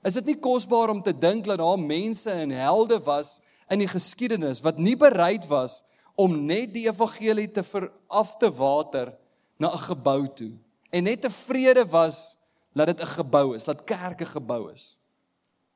Is 0.04 0.13
dit 0.13 0.26
nie 0.26 0.39
kosbaar 0.39 0.89
om 0.89 1.02
te 1.02 1.13
dink 1.13 1.45
dat 1.45 1.58
daar 1.58 1.80
mense 1.80 2.32
en 2.32 2.50
helde 2.50 3.00
was 3.04 3.39
in 3.69 3.80
die 3.80 3.88
geskiedenis 3.88 4.62
wat 4.62 4.78
nie 4.78 4.95
bereid 4.95 5.48
was 5.48 5.84
om 6.15 6.45
net 6.45 6.74
die 6.74 6.88
evangelie 6.88 7.52
te 7.52 7.63
veraf 7.63 8.38
te 8.38 8.52
water 8.52 9.13
na 9.58 9.72
'n 9.72 9.78
gebou 9.78 10.28
toe 10.36 10.54
en 10.89 11.04
net 11.04 11.22
tevrede 11.22 11.86
was 11.89 12.38
dat 12.74 12.88
dit 12.88 13.02
'n 13.02 13.06
gebou 13.06 13.56
is, 13.56 13.63
dat 13.63 13.84
kerke 13.84 14.26
gebou 14.26 14.72
is. 14.72 15.00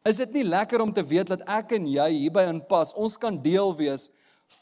Is 0.04 0.20
dit 0.20 0.34
nie 0.36 0.44
lekker 0.44 0.82
om 0.84 0.92
te 0.92 1.04
weet 1.08 1.30
dat 1.32 1.46
ek 1.48 1.78
en 1.78 1.86
jy 1.88 2.10
hierby 2.12 2.44
inpas? 2.52 2.92
Ons 3.00 3.16
kan 3.16 3.38
deel 3.39 3.72
wees 3.80 4.10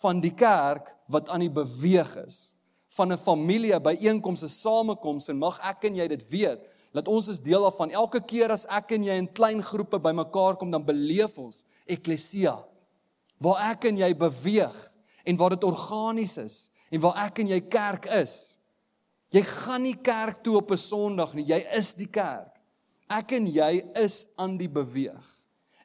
van 0.02 0.22
die 0.22 0.34
kerk 0.38 0.94
wat 1.10 1.32
aan 1.34 1.42
die 1.42 1.54
beweeg 1.54 2.12
is, 2.22 2.54
van 2.94 3.12
'n 3.12 3.18
familie 3.18 3.80
byeenkomste, 3.80 4.48
samekoms 4.48 5.30
en 5.30 5.38
mag 5.38 5.60
ek 5.60 5.86
en 5.90 5.96
jy 5.96 6.08
dit 6.08 6.30
weet 6.30 6.62
dat 6.94 7.08
ons 7.08 7.28
is 7.28 7.40
deel 7.40 7.64
daarvan. 7.64 7.92
Elke 7.92 8.22
keer 8.22 8.52
as 8.52 8.66
ek 8.66 8.92
en 8.92 9.04
jy 9.04 9.18
in 9.18 9.34
klein 9.34 9.64
groepe 9.64 10.00
bymekaar 10.00 10.58
kom, 10.58 10.72
dan 10.72 10.86
beleef 10.86 11.38
ons 11.38 11.66
eklesia 11.88 12.64
waar 13.42 13.72
ek 13.72 13.86
en 13.90 13.98
jy 13.98 14.14
beweeg 14.14 14.78
en 15.26 15.38
waar 15.38 15.50
dit 15.50 15.64
organies 15.64 16.38
is 16.38 16.70
en 16.92 17.02
waar 17.02 17.18
ek 17.26 17.40
en 17.40 17.48
jy 17.48 17.62
kerk 17.62 18.06
is. 18.06 18.60
Jy 19.32 19.42
gaan 19.42 19.82
nie 19.82 19.96
kerk 19.96 20.44
toe 20.44 20.58
op 20.58 20.72
'n 20.72 20.78
Sondag 20.78 21.34
nie, 21.34 21.46
jy 21.48 21.66
is 21.74 21.94
die 21.94 22.10
kerk. 22.10 22.60
Ek 23.10 23.32
en 23.32 23.48
jy 23.48 23.84
is 23.96 24.28
aan 24.38 24.58
die 24.58 24.70
beweeg. 24.70 25.31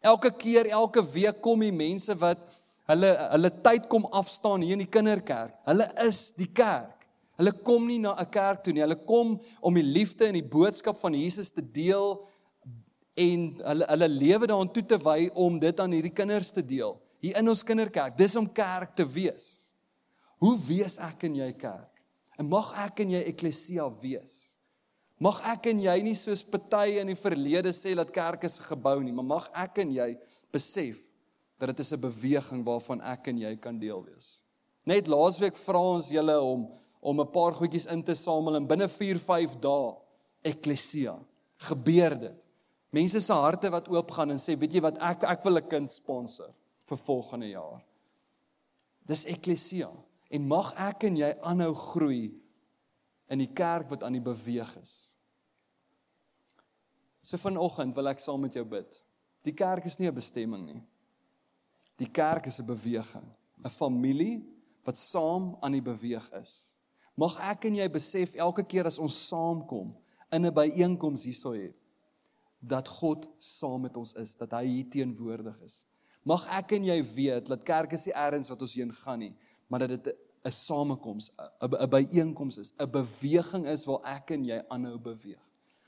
Elke 0.06 0.30
keer, 0.30 0.68
elke 0.70 1.02
week 1.12 1.40
kom 1.42 1.64
die 1.64 1.74
mense 1.74 2.14
wat 2.20 2.42
hulle 2.90 3.10
hulle 3.32 3.50
tyd 3.64 3.88
kom 3.90 4.06
afstaan 4.14 4.62
hier 4.62 4.76
in 4.76 4.84
die 4.84 4.90
kinderkerk. 4.90 5.56
Hulle 5.66 5.88
is 6.06 6.28
die 6.38 6.46
kerk. 6.46 7.06
Hulle 7.36 7.52
kom 7.66 7.86
nie 7.88 7.98
na 7.98 8.14
'n 8.14 8.30
kerk 8.30 8.62
toe 8.64 8.72
nie. 8.72 8.84
Hulle 8.84 9.00
kom 9.04 9.40
om 9.60 9.74
die 9.74 9.82
liefde 9.82 10.26
en 10.26 10.38
die 10.38 10.50
boodskap 10.56 10.98
van 11.00 11.14
Jesus 11.14 11.50
te 11.50 11.62
deel 11.62 12.28
en 13.16 13.60
hulle 13.64 13.86
hulle 13.88 14.08
lewe 14.08 14.46
daaraan 14.46 14.72
toe 14.72 14.86
te 14.86 14.98
wy 14.98 15.30
om 15.34 15.58
dit 15.58 15.80
aan 15.80 15.92
hierdie 15.92 16.14
kinders 16.14 16.50
te 16.50 16.62
deel 16.62 16.96
hier 17.20 17.36
in 17.40 17.48
ons 17.48 17.64
kinderkerk. 17.64 18.16
Dis 18.16 18.36
om 18.36 18.46
kerk 18.52 18.94
te 18.96 19.04
wees. 19.04 19.72
Hoe 20.38 20.56
wees 20.68 20.98
ek 20.98 21.24
en 21.24 21.34
jy 21.34 21.52
kerk? 21.52 22.02
En 22.38 22.48
mag 22.48 22.72
ek 22.86 23.00
en 23.00 23.10
jy 23.16 23.22
eklesia 23.32 23.88
wees? 24.02 24.55
Mag 25.18 25.38
ek 25.48 25.70
en 25.72 25.80
jy 25.80 25.96
nie 26.04 26.16
soos 26.18 26.42
party 26.44 26.98
in 27.00 27.08
die 27.08 27.16
verlede 27.16 27.72
sê 27.72 27.94
dat 27.96 28.12
kerk 28.12 28.44
is 28.44 28.60
'n 28.60 28.68
gebou 28.68 29.02
nie, 29.02 29.12
maar 29.12 29.24
mag 29.24 29.50
ek 29.54 29.78
en 29.78 29.92
jy 29.92 30.18
besef 30.52 30.98
dat 31.58 31.68
dit 31.68 31.80
is 31.80 31.92
'n 31.92 32.00
beweging 32.00 32.64
waarvan 32.64 33.00
ek 33.00 33.28
en 33.28 33.38
jy 33.38 33.56
kan 33.56 33.78
deel 33.78 34.04
wees. 34.04 34.42
Net 34.84 35.08
laasweek 35.08 35.56
vra 35.56 35.80
ons 35.80 36.08
julle 36.08 36.40
om 36.40 36.70
om 37.00 37.20
'n 37.20 37.32
paar 37.32 37.52
goedjies 37.54 37.86
in 37.86 38.02
te 38.02 38.14
samel 38.14 38.56
en 38.56 38.66
binne 38.66 38.88
4-5 38.88 39.56
dae 39.60 39.96
eklesia 40.44 41.18
gebeur 41.58 42.14
dit. 42.18 42.46
Mense 42.92 43.20
se 43.20 43.32
harte 43.32 43.70
wat 43.70 43.88
oop 43.88 44.10
gaan 44.10 44.30
en 44.30 44.38
sê, 44.38 44.56
weet 44.58 44.74
jy 44.74 44.80
wat 44.80 44.98
ek 44.98 45.24
ek 45.24 45.44
wil 45.44 45.56
'n 45.56 45.68
kind 45.68 45.90
sponsor 45.90 46.52
vir 46.84 46.98
volgende 46.98 47.48
jaar. 47.48 47.82
Dis 49.06 49.24
eklesia 49.24 49.90
en 50.30 50.48
mag 50.48 50.74
ek 50.76 51.04
en 51.04 51.16
jy 51.16 51.34
aanhou 51.42 51.74
groei 51.74 52.34
in 53.28 53.38
die 53.38 53.52
kerk 53.52 53.90
wat 53.90 54.04
aan 54.06 54.12
die 54.12 54.22
beweeg 54.22 54.76
is. 54.80 55.14
So 57.22 57.36
vanoggend 57.36 57.96
wil 57.96 58.08
ek 58.12 58.22
saam 58.22 58.44
met 58.46 58.54
jou 58.54 58.64
bid. 58.64 59.00
Die 59.46 59.54
kerk 59.54 59.84
is 59.84 59.98
nie 59.98 60.08
'n 60.08 60.14
bestemming 60.14 60.66
nie. 60.66 60.82
Die 61.98 62.10
kerk 62.10 62.46
is 62.46 62.60
'n 62.60 62.66
beweging, 62.66 63.26
'n 63.64 63.70
familie 63.70 64.44
wat 64.84 64.98
saam 64.98 65.56
aan 65.60 65.72
die 65.72 65.82
beweeg 65.82 66.30
is. 66.42 66.76
Mag 67.16 67.38
ek 67.40 67.64
en 67.64 67.74
jy 67.74 67.88
besef 67.88 68.34
elke 68.34 68.62
keer 68.62 68.86
as 68.86 68.98
ons 68.98 69.28
saamkom 69.28 69.94
in 70.32 70.46
'n 70.46 70.54
byeenkoms 70.54 71.24
hierso 71.24 71.52
hê 71.52 71.72
dat 72.60 72.88
God 72.88 73.28
saam 73.38 73.80
met 73.82 73.96
ons 73.96 74.14
is, 74.14 74.34
dat 74.34 74.50
hy 74.50 74.64
hier 74.66 74.90
teenwoordig 74.90 75.60
is. 75.62 75.86
Mag 76.24 76.46
ek 76.50 76.72
en 76.72 76.84
jy 76.84 77.02
weet 77.14 77.46
dat 77.46 77.64
kerk 77.64 77.92
is 77.92 78.06
nie 78.06 78.14
eers 78.14 78.48
wat 78.50 78.62
ons 78.62 78.74
heen 78.74 78.92
gaan 78.92 79.18
nie, 79.18 79.34
maar 79.68 79.80
dat 79.80 79.88
dit 79.88 80.06
'n 80.06 80.25
samekoms, 80.50 81.30
'n 81.60 81.74
'n 81.74 81.90
byeenkoms 81.90 82.58
is, 82.58 82.72
'n 82.78 82.90
beweging 82.90 83.66
is 83.66 83.84
waar 83.84 84.02
ek 84.04 84.30
en 84.30 84.44
jy 84.44 84.62
aanhou 84.68 84.98
beweeg. 84.98 85.42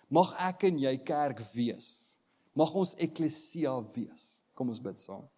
Mag 0.09 0.35
ek 0.39 0.65
en 0.65 0.79
jy 0.79 0.97
kerk 0.97 1.41
wees. 1.55 2.17
Mag 2.55 2.75
ons 2.75 2.95
eklesia 2.95 3.77
wees. 3.95 4.41
Kom 4.55 4.69
ons 4.69 4.81
bid 4.81 4.99
saam. 4.99 5.29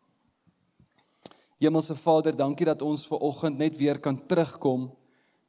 Hemelse 1.61 1.94
Vader, 1.94 2.37
dankie 2.37 2.64
dat 2.64 2.83
ons 2.83 3.04
ver 3.06 3.18
oggend 3.18 3.59
net 3.59 3.76
weer 3.76 3.98
kan 4.00 4.16
terugkom 4.26 4.88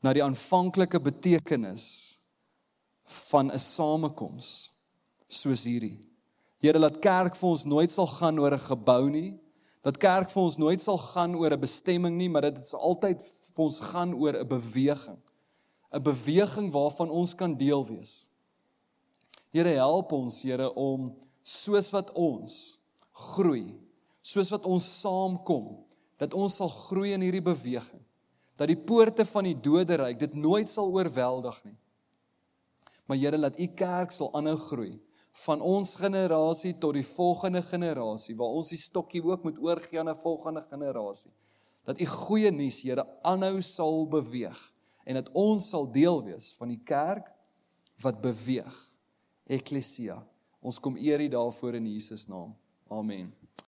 na 0.04 0.12
die 0.14 0.24
aanvanklike 0.24 1.00
betekenis 1.00 2.20
van 3.30 3.52
'n 3.52 3.60
samekoms 3.60 4.74
soos 5.30 5.64
hierdie. 5.64 6.00
Here, 6.60 6.80
laat 6.80 7.00
kerk 7.00 7.36
vir 7.36 7.50
ons 7.50 7.64
nooit 7.66 7.92
sal 7.92 8.08
gaan 8.08 8.40
oor 8.40 8.54
'n 8.54 8.60
gebou 8.60 9.10
nie. 9.10 9.40
Dat 9.82 9.98
kerk 9.98 10.30
vir 10.30 10.44
ons 10.44 10.58
nooit 10.58 10.82
sal 10.82 10.98
gaan 10.98 11.36
oor 11.36 11.54
'n 11.54 11.60
bestemming 11.60 12.18
nie, 12.18 12.30
maar 12.30 12.42
dit 12.42 12.68
sal 12.68 12.80
altyd 12.80 13.22
vir 13.52 13.64
ons 13.66 13.80
gaan 13.92 14.14
oor 14.14 14.36
'n 14.38 14.48
beweging. 14.48 15.22
'n 15.92 16.04
Beweging 16.04 16.72
waarvan 16.72 17.10
ons 17.10 17.34
kan 17.36 17.58
deel 17.58 17.86
wees. 17.86 18.28
Here 19.52 19.70
help 19.76 20.12
ons 20.12 20.42
Here 20.42 20.74
om 20.76 21.16
soos 21.44 21.92
wat 21.92 22.12
ons 22.14 22.80
groei, 23.12 23.76
soos 24.22 24.50
wat 24.50 24.64
ons 24.64 24.86
saamkom, 25.02 25.84
dat 26.18 26.34
ons 26.34 26.56
sal 26.56 26.70
groei 26.70 27.14
in 27.14 27.22
hierdie 27.22 27.44
beweging. 27.44 28.02
Dat 28.56 28.70
die 28.70 28.78
poorte 28.78 29.26
van 29.26 29.44
die 29.44 29.58
doderyk 29.58 30.20
dit 30.20 30.34
nooit 30.38 30.70
sal 30.70 30.92
oorweldig 30.94 31.64
nie. 31.66 31.78
Maar 33.08 33.18
Here 33.18 33.38
laat 33.38 33.60
u 33.60 33.68
kerk 33.68 34.12
sal 34.12 34.30
aanhou 34.38 34.58
groei 34.70 35.00
van 35.46 35.62
ons 35.64 35.96
generasie 35.96 36.74
tot 36.80 36.98
die 36.98 37.08
volgende 37.08 37.62
generasie 37.64 38.36
waar 38.36 38.52
ons 38.60 38.74
die 38.74 38.80
stokkie 38.80 39.24
ook 39.24 39.46
moet 39.48 39.60
oorgee 39.64 40.00
aan 40.00 40.10
'n 40.10 40.20
volgende 40.20 40.62
generasie. 40.70 41.32
Dat 41.88 42.02
u 42.02 42.06
goeie 42.06 42.52
nuus 42.52 42.82
Here 42.86 43.06
aanhou 43.26 43.62
sal 43.62 44.06
beweeg 44.08 44.60
en 45.06 45.18
dat 45.18 45.30
ons 45.34 45.70
sal 45.70 45.90
deel 45.92 46.24
wees 46.24 46.54
van 46.60 46.70
die 46.74 46.82
kerk 46.86 47.32
wat 48.02 48.22
beweeg 48.22 48.78
eklesia. 49.52 50.22
Ons 50.62 50.80
kom 50.80 50.98
eer 50.98 51.22
U 51.22 51.28
daarvoor 51.34 51.76
in 51.76 51.90
Jesus 51.90 52.28
naam. 52.30 52.54
Amen. 52.88 53.32